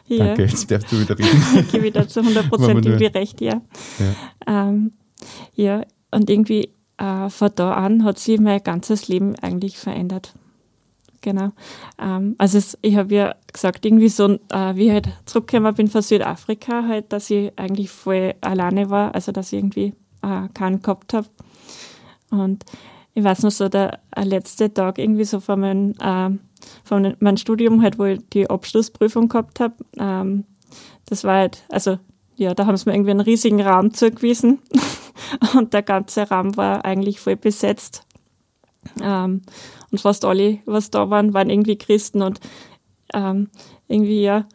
ja. 0.07 0.25
Danke, 0.27 0.43
jetzt 0.43 0.69
darfst 0.69 0.91
du 0.91 0.99
wieder 0.99 1.17
reden. 1.17 1.43
ich 1.59 1.71
gebe 1.71 1.83
wieder 1.85 2.07
zu 2.07 2.21
100 2.21 2.49
Prozent 2.49 2.85
irgendwie 2.85 3.05
recht, 3.05 3.41
ja. 3.41 3.61
Ja, 3.99 4.69
ähm, 4.69 4.93
ja 5.53 5.83
und 6.11 6.29
irgendwie 6.29 6.69
äh, 6.97 7.29
von 7.29 7.51
da 7.55 7.73
an 7.73 8.03
hat 8.03 8.19
sich 8.19 8.39
mein 8.39 8.63
ganzes 8.63 9.07
Leben 9.07 9.35
eigentlich 9.35 9.77
verändert 9.77 10.33
genau. 11.27 11.51
Ähm, 11.99 12.35
also 12.37 12.57
es, 12.57 12.77
ich 12.81 12.95
habe 12.95 13.13
ja 13.13 13.35
gesagt, 13.51 13.85
irgendwie 13.85 14.09
so, 14.09 14.39
äh, 14.49 14.75
wie 14.75 14.87
ich 14.87 14.91
halt 14.91 15.09
zurückgekommen 15.25 15.75
bin 15.75 15.87
von 15.87 16.01
Südafrika, 16.01 16.87
halt, 16.87 17.11
dass 17.11 17.29
ich 17.29 17.51
eigentlich 17.57 17.89
voll 17.89 18.35
alleine 18.41 18.89
war, 18.89 19.13
also 19.13 19.31
dass 19.31 19.51
ich 19.51 19.59
irgendwie 19.59 19.93
äh, 20.21 20.47
keinen 20.53 20.81
gehabt 20.81 21.13
habe. 21.13 21.27
Und 22.29 22.63
ich 23.17 23.23
weiß 23.23 23.41
noch 23.41 23.51
so, 23.51 23.67
der 23.67 23.99
äh, 24.15 24.23
letzte 24.23 24.71
Tag 24.71 24.99
irgendwie 24.99 25.23
so 25.23 25.39
von 25.39 25.59
meinem, 25.59 25.95
äh, 25.99 26.37
von 26.83 27.15
meinem 27.19 27.37
Studium 27.37 27.81
halt, 27.81 27.97
wo 27.97 28.03
ich 28.03 28.19
die 28.31 28.47
Abschlussprüfung 28.47 29.27
gehabt 29.27 29.59
habe, 29.59 29.73
ähm, 29.97 30.43
das 31.07 31.23
war 31.23 31.37
halt, 31.37 31.63
also 31.69 31.97
ja, 32.35 32.53
da 32.53 32.67
haben 32.67 32.77
sie 32.77 32.87
mir 32.87 32.95
irgendwie 32.95 33.09
einen 33.09 33.21
riesigen 33.21 33.59
Raum 33.59 33.91
zugewiesen 33.91 34.59
und 35.57 35.73
der 35.73 35.81
ganze 35.81 36.29
Raum 36.29 36.57
war 36.57 36.85
eigentlich 36.85 37.19
voll 37.19 37.37
besetzt. 37.37 38.05
Ähm, 39.01 39.41
und 39.89 39.99
fast 39.99 40.23
alle, 40.23 40.59
was 40.67 40.91
da 40.91 41.09
waren, 41.09 41.33
waren 41.33 41.49
irgendwie 41.49 41.75
Christen 41.75 42.21
und 42.21 42.39
ähm, 43.15 43.49
irgendwie 43.87 44.21
ja, 44.21 44.45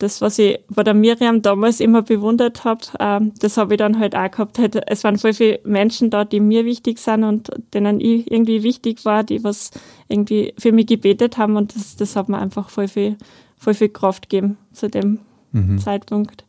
das, 0.00 0.20
was 0.20 0.38
ich 0.38 0.58
bei 0.70 0.82
der 0.82 0.94
Miriam 0.94 1.42
damals 1.42 1.78
immer 1.78 2.02
bewundert 2.02 2.64
habe, 2.64 2.80
ähm, 2.98 3.32
das 3.38 3.56
habe 3.58 3.74
ich 3.74 3.78
dann 3.78 3.98
halt 3.98 4.16
auch 4.16 4.30
gehabt. 4.30 4.58
Halt, 4.58 4.80
es 4.88 5.04
waren 5.04 5.18
voll 5.18 5.34
viele 5.34 5.60
Menschen 5.64 6.10
da, 6.10 6.24
die 6.24 6.40
mir 6.40 6.64
wichtig 6.64 6.98
sind 6.98 7.22
und 7.22 7.50
denen 7.74 8.00
ich 8.00 8.30
irgendwie 8.30 8.62
wichtig 8.62 9.04
war, 9.04 9.22
die 9.22 9.44
was 9.44 9.70
irgendwie 10.08 10.54
für 10.58 10.72
mich 10.72 10.86
gebetet 10.86 11.36
haben 11.38 11.56
und 11.56 11.76
das, 11.76 11.96
das 11.96 12.16
hat 12.16 12.28
mir 12.28 12.38
einfach 12.38 12.70
voll 12.70 12.88
viel, 12.88 13.16
voll 13.56 13.74
viel 13.74 13.90
Kraft 13.90 14.28
gegeben 14.30 14.56
zu 14.72 14.88
dem 14.88 15.20
mhm. 15.52 15.78
Zeitpunkt. 15.78 16.44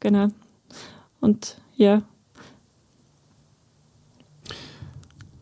Genau. 0.00 0.28
Und 1.20 1.56
ja, 1.76 2.02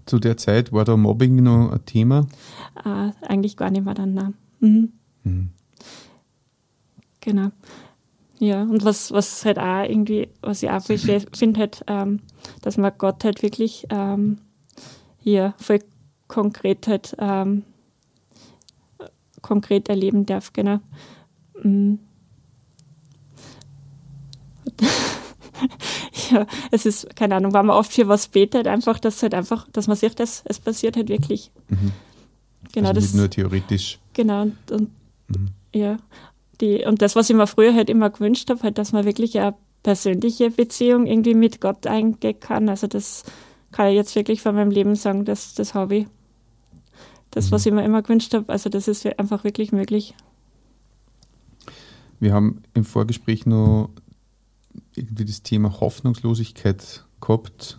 zu 0.07 0.21
der 0.21 0.37
Zeit 0.37 0.73
war 0.73 0.85
da 0.85 0.97
Mobbing 0.97 1.43
noch 1.43 1.73
ein 1.73 1.85
Thema? 1.85 2.27
Äh, 2.85 3.11
eigentlich 3.23 3.57
gar 3.57 3.71
nicht 3.71 3.85
mehr 3.85 3.95
dann, 3.95 4.15
nein. 4.15 4.35
Mhm. 4.61 4.93
Mhm. 5.25 5.51
Genau. 7.25 7.49
Ja, 8.39 8.63
und 8.63 8.85
was, 8.85 9.11
was 9.13 9.45
halt 9.47 9.59
auch 9.59 9.83
irgendwie, 9.83 10.29
was 10.43 10.63
ich 10.63 10.69
auch 10.71 10.83
finde, 11.33 11.61
halt, 11.61 11.83
ähm, 11.87 12.21
dass 12.61 12.77
man 12.77 12.93
Gott 12.99 13.25
halt 13.25 13.43
wirklich 13.43 13.87
ähm, 13.89 14.39
hier 15.19 15.55
voll 15.57 15.79
konkret 16.29 16.87
halt 16.87 17.17
ähm, 17.19 17.65
konkret 19.41 19.89
erleben 19.89 20.27
darf, 20.27 20.53
genau. 20.53 20.81
Mhm. 21.63 21.99
ja, 26.31 26.47
es 26.71 26.85
ist, 26.85 27.17
keine 27.17 27.37
Ahnung, 27.37 27.55
wenn 27.55 27.67
man 27.67 27.77
oft 27.77 27.93
für 27.93 28.09
was 28.09 28.29
betet, 28.29 28.67
einfach, 28.67 28.99
dass 28.99 29.23
halt 29.23 29.33
einfach, 29.35 29.67
dass 29.73 29.87
man 29.87 29.97
sieht, 29.97 30.21
dass 30.21 30.43
es 30.47 30.61
passiert 30.61 30.97
halt 30.97 31.09
wirklich. 31.09 31.51
Mhm. 31.69 31.93
Genau, 32.73 32.89
also 32.89 33.01
das, 33.01 33.13
nicht 33.13 33.17
nur 33.17 33.31
theoretisch. 33.31 33.99
Genau, 34.13 34.43
und, 34.43 34.71
und 34.71 34.91
mhm. 35.29 35.49
ja, 35.73 35.97
die, 36.61 36.85
und 36.85 37.03
das, 37.03 37.17
was 37.17 37.31
ich 37.31 37.37
mir 37.37 37.47
früher 37.47 37.75
halt 37.75 37.91
immer 37.91 38.11
gewünscht 38.11 38.51
habe, 38.51 38.63
halt, 38.63 38.79
dass 38.79 38.93
man 38.93 39.05
wirklich 39.05 39.39
eine 39.39 39.55
persönliche 39.83 40.51
Beziehung 40.51 41.07
irgendwie 41.07 41.35
mit 41.35 41.61
Gott 41.61 41.87
eingehen 41.87 42.41
kann. 42.41 42.69
Also 42.69 42.87
das 42.87 43.25
kann 43.71 43.89
ich 43.89 43.95
jetzt 43.95 44.15
wirklich 44.15 44.41
von 44.41 44.55
meinem 44.55 44.71
Leben 44.71 44.95
sagen, 44.95 45.25
das, 45.25 45.55
das 45.55 45.75
habe 45.75 45.97
ich. 45.97 46.07
Das, 47.31 47.47
mhm. 47.47 47.51
was 47.53 47.67
ich 47.67 47.73
mir 47.73 47.85
immer 47.85 48.03
gewünscht 48.03 48.33
habe, 48.35 48.53
also 48.53 48.71
das 48.71 48.89
ist 48.89 49.07
einfach 49.19 49.45
wirklich 49.45 49.73
möglich. 49.73 50.15
Wir 52.21 52.33
haben 52.33 52.63
im 52.75 52.85
Vorgespräch 52.85 53.45
noch 53.45 53.91
irgendwie 54.95 55.25
das 55.25 55.43
Thema 55.43 55.81
Hoffnungslosigkeit 55.81 57.05
gehabt 57.21 57.79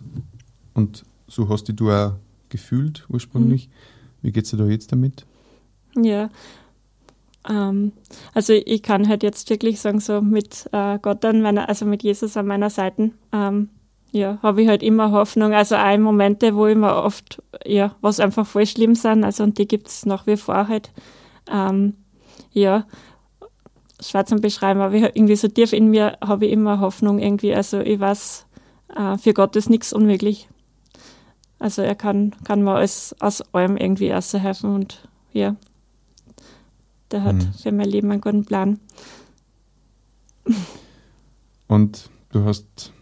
und 0.74 1.04
so 1.26 1.48
hast 1.48 1.64
du 1.64 1.90
auch 1.90 2.12
gefühlt 2.48 3.06
ursprünglich. 3.08 3.68
Mhm. 3.68 3.72
Wie 4.22 4.32
geht 4.32 4.44
es 4.44 4.50
dir 4.50 4.58
da 4.58 4.66
jetzt 4.66 4.92
damit? 4.92 5.26
Ja, 5.96 6.30
ähm, 7.48 7.92
also 8.34 8.52
ich 8.52 8.82
kann 8.82 9.08
halt 9.08 9.22
jetzt 9.22 9.48
wirklich 9.50 9.80
sagen, 9.80 10.00
so 10.00 10.20
mit 10.20 10.68
äh, 10.72 10.98
Gott 11.00 11.24
an 11.24 11.42
meiner, 11.42 11.68
also 11.68 11.84
mit 11.86 12.02
Jesus 12.02 12.36
an 12.36 12.46
meiner 12.46 12.70
Seite, 12.70 13.10
ähm, 13.32 13.70
ja, 14.12 14.38
habe 14.42 14.62
ich 14.62 14.68
halt 14.68 14.82
immer 14.82 15.10
Hoffnung. 15.12 15.52
Also 15.52 15.76
auch 15.76 15.92
in 15.92 16.02
Momente, 16.02 16.54
wo 16.54 16.66
immer 16.66 17.02
oft, 17.04 17.42
ja, 17.64 17.94
was 18.00 18.20
einfach 18.20 18.46
voll 18.46 18.66
schlimm 18.66 18.94
sind, 18.94 19.24
also 19.24 19.44
und 19.44 19.58
die 19.58 19.68
gibt 19.68 19.88
es 19.88 20.06
nach 20.06 20.26
wie 20.26 20.36
vor 20.36 20.68
halt. 20.68 20.92
Ähm, 21.50 21.94
ja, 22.52 22.86
schwer 24.00 24.26
zum 24.26 24.40
beschreiben, 24.40 24.80
aber 24.80 24.94
irgendwie 24.94 25.36
so 25.36 25.48
tief 25.48 25.72
in 25.72 25.88
mir 25.90 26.18
habe 26.24 26.46
ich 26.46 26.52
immer 26.52 26.80
Hoffnung 26.80 27.18
irgendwie. 27.18 27.54
Also 27.54 27.80
ich 27.80 28.00
weiß, 28.00 28.46
äh, 28.96 29.18
für 29.18 29.34
Gott 29.34 29.56
ist 29.56 29.70
nichts 29.70 29.92
unmöglich. 29.92 30.48
Also 31.58 31.82
er 31.82 31.94
kann, 31.94 32.34
kann 32.44 32.62
mir 32.62 32.74
alles, 32.74 33.14
aus 33.20 33.42
allem 33.54 33.76
irgendwie 33.76 34.12
helfen 34.38 34.74
und 34.74 35.08
ja, 35.32 35.56
der 37.10 37.22
hat 37.22 37.36
mhm. 37.36 37.52
für 37.52 37.72
mein 37.72 37.88
Leben 37.88 38.10
einen 38.10 38.20
guten 38.20 38.44
Plan. 38.44 38.78
Und 41.68 42.10
du 42.30 42.44
hast 42.44 42.92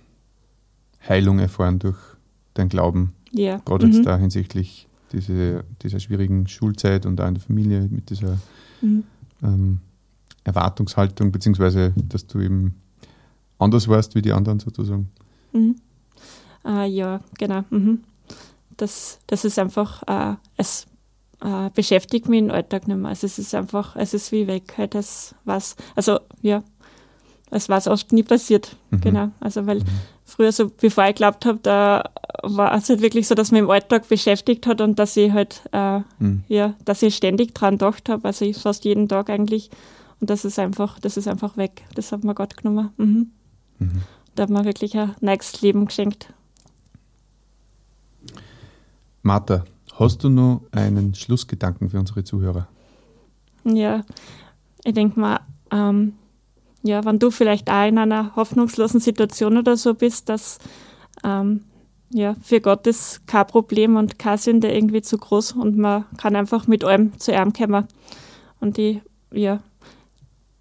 Heilung 1.07 1.39
erfahren 1.39 1.79
durch 1.79 1.99
dein 2.55 2.69
Glauben. 2.69 3.15
Ja. 3.31 3.59
Gerade 3.65 3.87
mhm. 3.87 3.93
jetzt 3.93 4.07
da 4.07 4.17
hinsichtlich 4.17 4.89
diese, 5.13 5.65
dieser 5.83 6.01
schwierigen 6.01 6.47
Schulzeit 6.49 7.05
und 7.05 7.21
auch 7.21 7.29
in 7.29 7.35
der 7.35 7.43
Familie 7.43 7.83
mit 7.91 8.09
dieser 8.11 8.39
Mhm. 8.85 9.05
ähm, 9.43 9.81
Erwartungshaltung, 10.45 11.33
beziehungsweise 11.33 11.95
dass 11.97 12.27
du 12.27 12.41
eben 12.41 12.75
anders 13.59 13.89
warst 13.89 14.15
wie 14.15 14.23
die 14.23 14.33
anderen 14.33 14.61
sozusagen. 14.61 15.11
Mhm. 15.53 15.77
Äh, 16.65 16.87
ja, 16.89 17.21
genau. 17.39 17.65
Mhm. 17.71 18.01
Das, 18.77 19.21
das 19.27 19.45
ist 19.45 19.59
einfach, 19.59 20.03
äh, 20.07 20.37
es 20.57 20.87
äh, 21.45 21.71
beschäftigt 21.75 22.29
mich 22.29 22.41
im 22.41 22.51
Alltag 22.51 22.89
nicht 22.89 22.97
mehr. 22.97 23.11
Also 23.11 23.27
es 23.27 23.39
ist 23.39 23.55
einfach, 23.55 23.95
es 23.97 24.15
ist 24.15 24.33
wie 24.33 24.47
weg. 24.47 24.75
Halt 24.77 24.95
das 24.95 25.35
was, 25.45 25.77
also 25.95 26.19
ja, 26.43 26.63
es 27.51 27.69
war 27.69 27.87
oft 27.87 28.13
nie 28.13 28.23
passiert. 28.23 28.77
Mhm. 28.91 29.01
Genau. 29.01 29.29
Also 29.41 29.67
weil 29.67 29.83
früher 30.25 30.51
so, 30.53 30.71
bevor 30.71 31.07
ich 31.09 31.15
glaubt 31.15 31.45
habe, 31.47 31.59
da 31.63 32.11
war 32.43 32.75
es 32.75 32.89
halt 32.89 33.01
wirklich 33.03 33.29
so, 33.29 33.35
dass 33.35 33.53
man 33.53 33.61
im 33.61 33.71
Alltag 33.71 34.09
beschäftigt 34.09 34.67
hat 34.67 34.81
und 34.81 34.99
dass 34.99 35.17
ich 35.17 35.33
halt, 35.33 35.63
äh, 35.73 36.01
Mhm. 36.19 36.45
ja, 36.49 36.75
dass 36.85 37.03
ich 37.03 37.15
ständig 37.15 37.55
dran 37.55 37.75
gedacht 37.75 38.09
habe, 38.09 38.25
also 38.27 38.45
ich 38.45 38.57
fast 38.57 38.85
jeden 38.85 39.09
Tag 39.09 39.31
eigentlich. 39.31 39.71
Und 40.21 40.31
das 40.31 40.45
ist 40.45 40.59
einfach, 40.59 40.99
das 41.01 41.17
ist 41.17 41.29
einfach 41.29 41.57
weg. 41.57 41.83
Das 41.95 42.11
hat 42.13 42.25
mir 42.25 42.35
Gott 42.35 42.57
genommen. 42.57 42.91
Mhm. 42.97 43.31
Mhm. 43.79 44.03
Da 44.35 44.45
hat 44.45 44.51
mir 44.51 44.65
wirklich 44.65 44.97
ein 44.97 45.15
neues 45.21 45.61
Leben 45.61 45.87
geschenkt. 45.87 46.33
Martha, 49.23 49.65
hast 49.99 50.25
du 50.25 50.29
noch 50.29 50.63
einen 50.73 51.15
Schlussgedanken 51.15 51.91
für 51.91 51.99
unsere 51.99 52.25
Zuhörer? 52.25 52.69
Ja, 53.65 54.03
ich 54.85 54.95
denke 54.95 55.19
mal, 55.19 55.41
ähm, 55.71 56.15
ja, 56.83 57.05
wenn 57.05 57.19
du 57.19 57.31
vielleicht 57.31 57.71
auch 57.71 57.87
in 57.87 57.99
einer 57.99 58.37
hoffnungslosen 58.37 59.01
Situation 59.01 59.57
oder 59.57 59.77
so 59.77 59.95
bist, 59.95 60.29
dass 60.29 60.59
ähm, 61.25 61.65
ja, 62.11 62.35
für 62.43 62.61
Gott 62.61 62.87
ist 62.87 63.27
kein 63.27 63.47
Problem 63.47 63.97
und 63.97 64.19
keine 64.19 64.39
Sünde 64.39 64.71
irgendwie 64.71 65.03
zu 65.03 65.19
groß 65.19 65.53
und 65.53 65.77
man 65.77 66.05
kann 66.19 66.37
einfach 66.37 66.67
mit 66.67 66.85
allem 66.85 67.19
zu 67.19 67.33
ihm 67.33 67.53
kommen. 67.53 67.89
Und 68.61 68.79
ich, 68.79 69.01
ja, 69.33 69.61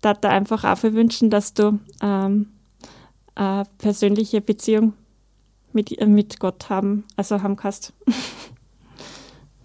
da 0.01 0.13
da 0.13 0.29
einfach 0.29 0.63
auch 0.63 0.77
viel 0.77 0.93
wünschen, 0.93 1.29
dass 1.29 1.53
du 1.53 1.79
ähm, 2.01 2.47
eine 3.35 3.65
persönliche 3.77 4.41
Beziehung 4.41 4.93
mit, 5.73 5.97
äh, 5.97 6.07
mit 6.07 6.39
Gott 6.39 6.69
haben, 6.69 7.03
also 7.15 7.41
haben 7.41 7.55
kannst. 7.55 7.93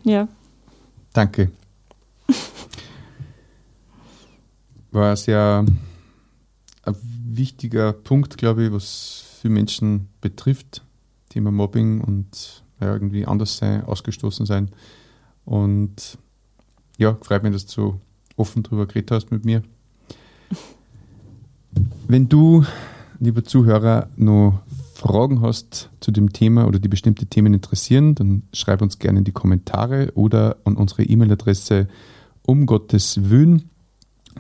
ja. 0.04 0.28
Danke. 1.12 1.50
War 4.90 5.16
sehr 5.16 5.64
ein 6.82 6.96
wichtiger 7.30 7.92
Punkt, 7.92 8.38
glaube 8.38 8.64
ich, 8.64 8.72
was 8.72 9.24
viele 9.40 9.54
Menschen 9.54 10.08
betrifft. 10.20 10.82
Thema 11.28 11.50
Mobbing 11.50 12.00
und 12.00 12.62
ja, 12.80 12.92
irgendwie 12.92 13.26
anders 13.26 13.56
sein, 13.58 13.84
ausgestoßen 13.84 14.46
sein. 14.46 14.70
Und 15.44 16.18
ja, 16.96 17.16
freut 17.22 17.42
mich, 17.42 17.52
dass 17.52 17.66
du 17.66 17.72
so 17.72 18.00
offen 18.37 18.62
drüber 18.62 18.87
geredet 18.87 19.11
hast 19.11 19.30
mit 19.30 19.44
mir. 19.44 19.62
Wenn 22.08 22.28
du, 22.28 22.64
lieber 23.20 23.44
Zuhörer, 23.44 24.09
noch 24.16 24.61
Fragen 24.94 25.40
hast 25.40 25.90
zu 26.00 26.11
dem 26.11 26.33
Thema 26.33 26.66
oder 26.66 26.78
die 26.78 26.88
bestimmte 26.88 27.26
Themen 27.26 27.54
interessieren, 27.54 28.14
dann 28.14 28.42
schreib 28.52 28.83
uns 28.83 28.98
gerne 28.98 29.20
in 29.20 29.24
die 29.24 29.33
Kommentare 29.33 30.12
oder 30.14 30.57
an 30.64 30.76
unsere 30.76 31.04
E-Mail-Adresse 31.04 31.88
um 32.42 32.66
Gottes 32.66 33.31
Wün, 33.31 33.64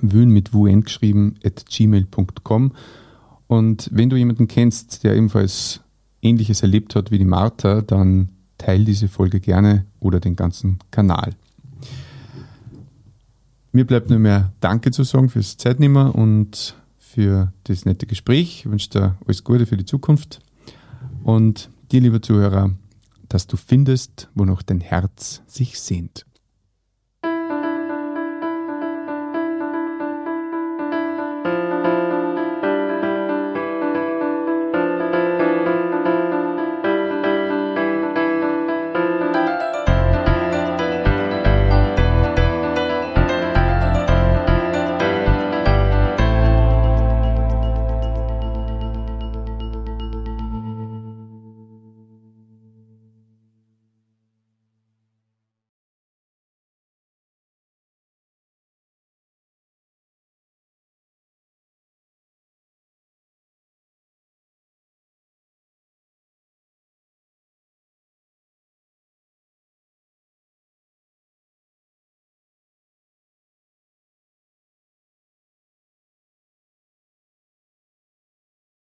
Wün 0.00 0.30
mit 0.30 0.52
WN 0.54 0.82
geschrieben, 0.82 1.34
at 1.44 1.64
gmail.com. 1.66 2.72
Und 3.46 3.88
wenn 3.92 4.10
du 4.10 4.16
jemanden 4.16 4.48
kennst, 4.48 5.04
der 5.04 5.14
ebenfalls 5.14 5.80
Ähnliches 6.22 6.62
erlebt 6.62 6.94
hat 6.94 7.10
wie 7.10 7.18
die 7.18 7.24
Martha, 7.24 7.82
dann 7.82 8.30
teil 8.58 8.84
diese 8.84 9.08
Folge 9.08 9.40
gerne 9.40 9.86
oder 10.00 10.20
den 10.20 10.36
ganzen 10.36 10.78
Kanal. 10.90 11.34
Mir 13.72 13.86
bleibt 13.86 14.10
nur 14.10 14.18
mehr 14.18 14.52
Danke 14.60 14.90
zu 14.90 15.04
sagen 15.04 15.28
fürs 15.28 15.56
Zeitnehmen 15.56 16.10
und 16.10 16.74
für 17.18 17.52
das 17.64 17.84
nette 17.84 18.06
Gespräch. 18.06 18.60
Ich 18.60 18.70
wünsche 18.70 18.90
dir 18.90 19.18
alles 19.26 19.42
Gute 19.42 19.66
für 19.66 19.76
die 19.76 19.84
Zukunft 19.84 20.38
und 21.24 21.68
dir, 21.90 22.00
lieber 22.00 22.22
Zuhörer, 22.22 22.70
dass 23.28 23.48
du 23.48 23.56
findest, 23.56 24.28
wo 24.36 24.44
noch 24.44 24.62
dein 24.62 24.80
Herz 24.80 25.42
sich 25.48 25.80
sehnt. 25.80 26.26